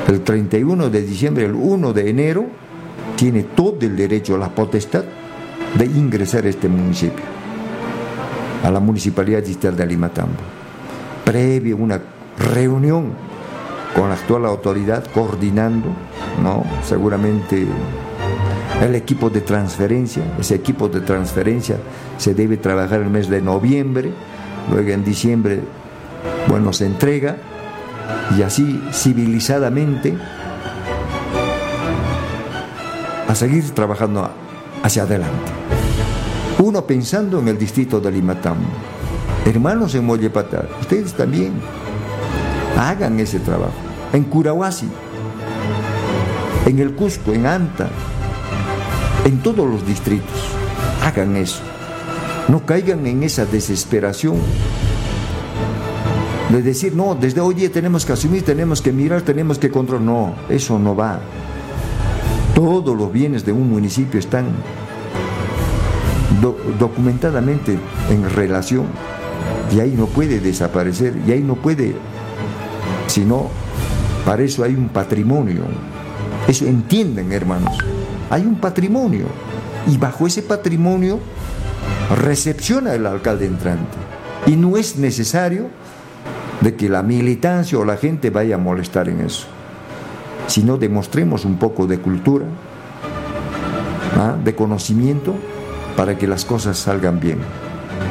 el 0.08 0.22
31 0.22 0.90
de 0.90 1.02
diciembre, 1.02 1.44
el 1.44 1.56
1 1.56 1.92
de 1.92 2.10
enero, 2.10 2.46
tiene 3.18 3.44
todo 3.44 3.80
el 3.82 3.98
derecho, 3.98 4.38
la 4.38 4.48
potestad 4.48 5.04
de 5.78 5.86
ingresar 5.86 6.46
a 6.46 6.50
este 6.50 6.70
municipio, 6.70 7.26
a 8.64 8.72
la 8.72 8.80
Municipalidad 8.80 9.44
Distrital 9.44 9.76
de 9.76 9.84
Alimatambo. 9.84 10.40
previa, 11.26 11.76
una 11.76 12.02
reunión 12.54 13.14
con 13.96 14.10
la 14.10 14.16
actual 14.16 14.46
autoridad, 14.46 15.06
coordinando, 15.14 15.90
¿no? 16.42 16.64
Seguramente 16.84 17.68
el 18.82 18.96
equipo 18.96 19.30
de 19.30 19.42
transferencia, 19.42 20.24
ese 20.40 20.56
equipo 20.56 20.90
de 20.90 21.02
transferencia 21.02 21.78
se 22.18 22.34
debe 22.34 22.58
trabajar 22.58 23.02
el 23.02 23.10
mes 23.10 23.30
de 23.30 23.42
noviembre, 23.42 24.12
luego 24.72 24.90
en 24.90 25.04
diciembre, 25.04 25.62
bueno, 26.48 26.74
se 26.74 26.86
entrega 26.86 27.38
y 28.38 28.42
así 28.42 28.82
civilizadamente 28.92 30.18
a 33.28 33.36
seguir 33.36 33.70
trabajando 33.72 34.30
hacia 34.84 35.04
adelante. 35.04 35.73
Uno 36.60 36.86
pensando 36.86 37.40
en 37.40 37.48
el 37.48 37.58
distrito 37.58 38.00
de 38.00 38.12
Limatam. 38.12 38.58
Hermanos 39.46 39.96
en 39.96 40.06
Mollepata, 40.06 40.66
ustedes 40.80 41.14
también 41.14 41.54
hagan 42.78 43.20
ese 43.20 43.40
trabajo. 43.40 43.74
En 44.14 44.24
Curahuasi, 44.24 44.88
en 46.66 46.80
el 46.80 46.94
Cusco, 46.94 47.34
en 47.34 47.46
Anta, 47.46 47.90
en 49.26 49.40
todos 49.40 49.68
los 49.68 49.86
distritos. 49.86 50.30
Hagan 51.04 51.36
eso. 51.36 51.62
No 52.48 52.66
caigan 52.66 53.06
en 53.08 53.24
esa 53.24 53.46
desesperación 53.46 54.38
de 56.50 56.62
decir, 56.62 56.96
no, 56.96 57.16
desde 57.16 57.42
hoy 57.42 57.68
tenemos 57.70 58.06
que 58.06 58.14
asumir, 58.14 58.44
tenemos 58.44 58.82
que 58.82 58.92
mirar, 58.92 59.22
tenemos 59.24 59.58
que 59.58 59.70
controlar. 59.72 60.06
No, 60.06 60.36
eso 60.50 60.78
no 60.78 60.96
va. 60.96 61.20
Todos 62.54 62.96
los 62.96 63.12
bienes 63.12 63.44
de 63.46 63.52
un 63.52 63.70
municipio 63.70 64.20
están 64.20 64.46
documentadamente 66.80 67.78
en 68.10 68.30
relación 68.30 68.86
y 69.74 69.80
ahí 69.80 69.96
no 69.98 70.08
puede 70.08 70.40
desaparecer 70.40 71.14
y 71.26 71.32
ahí 71.32 71.42
no 71.42 71.56
puede, 71.56 71.96
sino 73.08 73.50
para 74.26 74.44
eso 74.44 74.64
hay 74.64 74.76
un 74.76 74.90
patrimonio. 74.90 75.64
Eso 76.48 76.66
entienden, 76.66 77.32
hermanos. 77.32 77.78
Hay 78.30 78.46
un 78.46 78.56
patrimonio 78.56 79.26
y 79.88 79.98
bajo 79.98 80.28
ese 80.28 80.42
patrimonio 80.42 81.20
recepciona 82.22 82.94
el 82.94 83.06
alcalde 83.06 83.46
entrante. 83.46 83.98
Y 84.46 84.56
no 84.56 84.78
es 84.78 84.98
necesario 84.98 85.70
de 86.62 86.76
que 86.76 86.90
la 86.90 87.04
militancia 87.04 87.78
o 87.78 87.86
la 87.86 87.98
gente 87.98 88.30
vaya 88.30 88.56
a 88.56 88.58
molestar 88.58 89.10
en 89.10 89.22
eso, 89.22 89.48
sino 90.48 90.78
demostremos 90.78 91.46
un 91.46 91.58
poco 91.58 91.88
de 91.88 92.00
cultura, 92.00 92.46
¿ah? 94.18 94.36
de 94.44 94.56
conocimiento, 94.56 95.34
para 95.96 96.18
que 96.18 96.28
las 96.28 96.46
cosas 96.46 96.78
salgan 96.78 97.20
bien. 97.20 97.40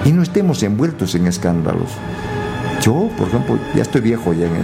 Y 0.05 0.12
no 0.12 0.22
estemos 0.22 0.62
envueltos 0.62 1.14
en 1.14 1.26
escándalos. 1.26 1.91
Yo, 2.80 3.09
por 3.16 3.28
ejemplo, 3.28 3.59
ya 3.74 3.83
estoy 3.83 4.01
viejo 4.01 4.33
ya 4.33 4.47
en 4.47 4.57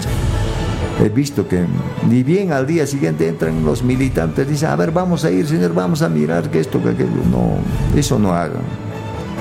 he 1.04 1.08
visto 1.08 1.46
que 1.46 1.64
ni 2.08 2.22
bien 2.22 2.52
al 2.52 2.66
día 2.66 2.86
siguiente 2.86 3.28
entran 3.28 3.64
los 3.64 3.82
militantes 3.82 4.48
dicen, 4.48 4.70
a 4.70 4.76
ver, 4.76 4.90
vamos 4.90 5.24
a 5.24 5.30
ir, 5.30 5.46
señor, 5.46 5.72
vamos 5.72 6.02
a 6.02 6.08
mirar 6.08 6.50
que 6.50 6.60
esto, 6.60 6.82
que 6.82 6.90
aquello. 6.90 7.22
No, 7.30 7.58
eso 7.96 8.18
no 8.18 8.32
hagan. 8.34 8.62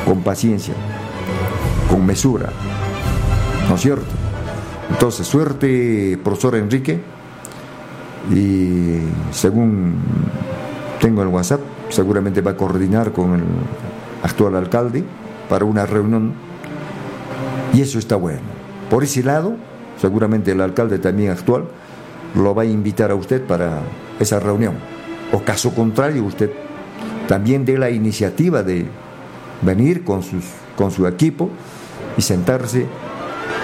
Con 0.05 0.21
paciencia, 0.21 0.73
con 1.89 2.05
mesura. 2.05 2.49
¿No 3.67 3.75
es 3.75 3.81
cierto? 3.81 4.05
Entonces, 4.89 5.27
suerte, 5.27 6.19
profesor 6.23 6.55
Enrique. 6.55 7.01
Y 8.33 8.99
según 9.31 9.95
tengo 10.99 11.21
el 11.21 11.29
WhatsApp, 11.29 11.61
seguramente 11.97 12.41
va 12.41 12.51
a 12.51 12.55
coordinar 12.55 13.11
con 13.11 13.33
el 13.33 13.43
actual 14.21 14.55
alcalde 14.55 15.03
para 15.49 15.65
una 15.65 15.87
reunión. 15.87 16.31
Y 17.73 17.81
eso 17.81 17.97
está 17.97 18.15
bueno. 18.15 18.41
Por 18.91 19.03
ese 19.03 19.23
lado, 19.23 19.55
seguramente 19.99 20.51
el 20.51 20.61
alcalde 20.61 20.99
también 20.99 21.31
actual, 21.31 21.63
lo 22.35 22.53
va 22.53 22.61
a 22.61 22.65
invitar 22.65 23.09
a 23.09 23.15
usted 23.15 23.41
para 23.43 23.81
esa 24.19 24.39
reunión. 24.39 24.75
O 25.31 25.41
caso 25.41 25.73
contrario, 25.73 26.23
usted 26.23 26.51
también 27.27 27.65
dé 27.65 27.79
la 27.79 27.89
iniciativa 27.89 28.61
de 28.61 28.85
venir 29.63 30.03
con, 30.03 30.21
sus, 30.21 30.45
con 30.75 30.91
su 30.91 31.07
equipo 31.07 31.49
y 32.15 32.21
sentarse 32.21 32.85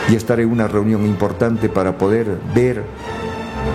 y 0.09 0.15
estar 0.15 0.39
en 0.39 0.51
una 0.51 0.67
reunión 0.67 1.05
importante 1.05 1.69
para 1.69 1.99
poder 1.99 2.39
ver 2.55 2.83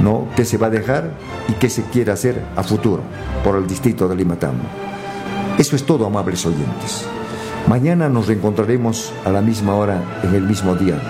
¿no? 0.02 0.26
qué 0.34 0.44
se 0.44 0.58
va 0.58 0.66
a 0.66 0.70
dejar 0.70 1.12
qué 1.58 1.68
se 1.68 1.82
quiere 1.84 2.12
hacer 2.12 2.42
a 2.56 2.62
futuro 2.62 3.02
por 3.44 3.56
el 3.56 3.66
distrito 3.66 4.08
de 4.08 4.16
Limatambo. 4.16 4.64
Eso 5.58 5.76
es 5.76 5.84
todo, 5.84 6.06
amables 6.06 6.44
oyentes. 6.46 7.04
Mañana 7.66 8.08
nos 8.08 8.26
reencontraremos 8.28 9.12
a 9.24 9.30
la 9.30 9.40
misma 9.40 9.74
hora 9.74 10.20
en 10.22 10.34
el 10.34 10.42
mismo 10.42 10.74
día. 10.74 11.00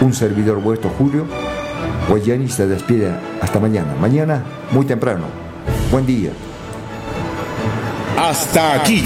Un 0.00 0.14
servidor 0.14 0.60
vuestro, 0.60 0.90
Julio 0.90 1.26
Guayani, 2.08 2.48
se 2.48 2.66
despide 2.66 3.12
hasta 3.40 3.60
mañana. 3.60 3.94
Mañana, 4.00 4.42
muy 4.70 4.84
temprano. 4.84 5.24
Buen 5.90 6.06
día. 6.06 6.30
Hasta 8.18 8.74
aquí. 8.74 9.04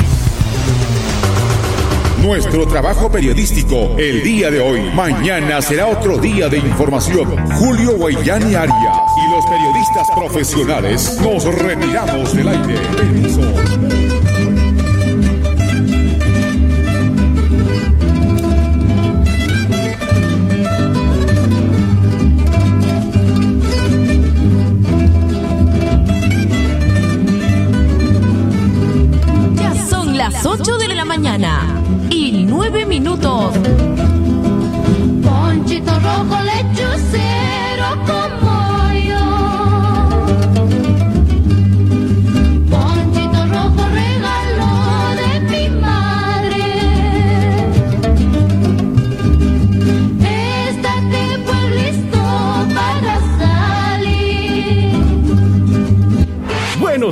Nuestro 2.23 2.67
trabajo 2.67 3.11
periodístico 3.11 3.95
el 3.99 4.23
día 4.23 4.51
de 4.51 4.61
hoy. 4.61 4.91
Mañana 4.95 5.61
será 5.63 5.87
otro 5.87 6.19
día 6.19 6.49
de 6.49 6.59
información. 6.59 7.37
Julio 7.59 7.97
Guayani 7.97 8.55
Arias 8.55 8.99
y 9.27 9.31
los 9.31 9.47
periodistas 9.47 10.11
profesionales 10.15 11.19
nos 11.21 11.45
retiramos 11.45 12.35
del 12.35 12.49
aire. 12.49 14.16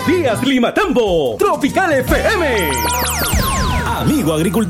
Días, 0.06 0.42
Limatambo. 0.46 1.36
Tropical 1.38 1.92
FM. 1.92 2.70
Amigo 3.86 4.34
agricultor. 4.34 4.68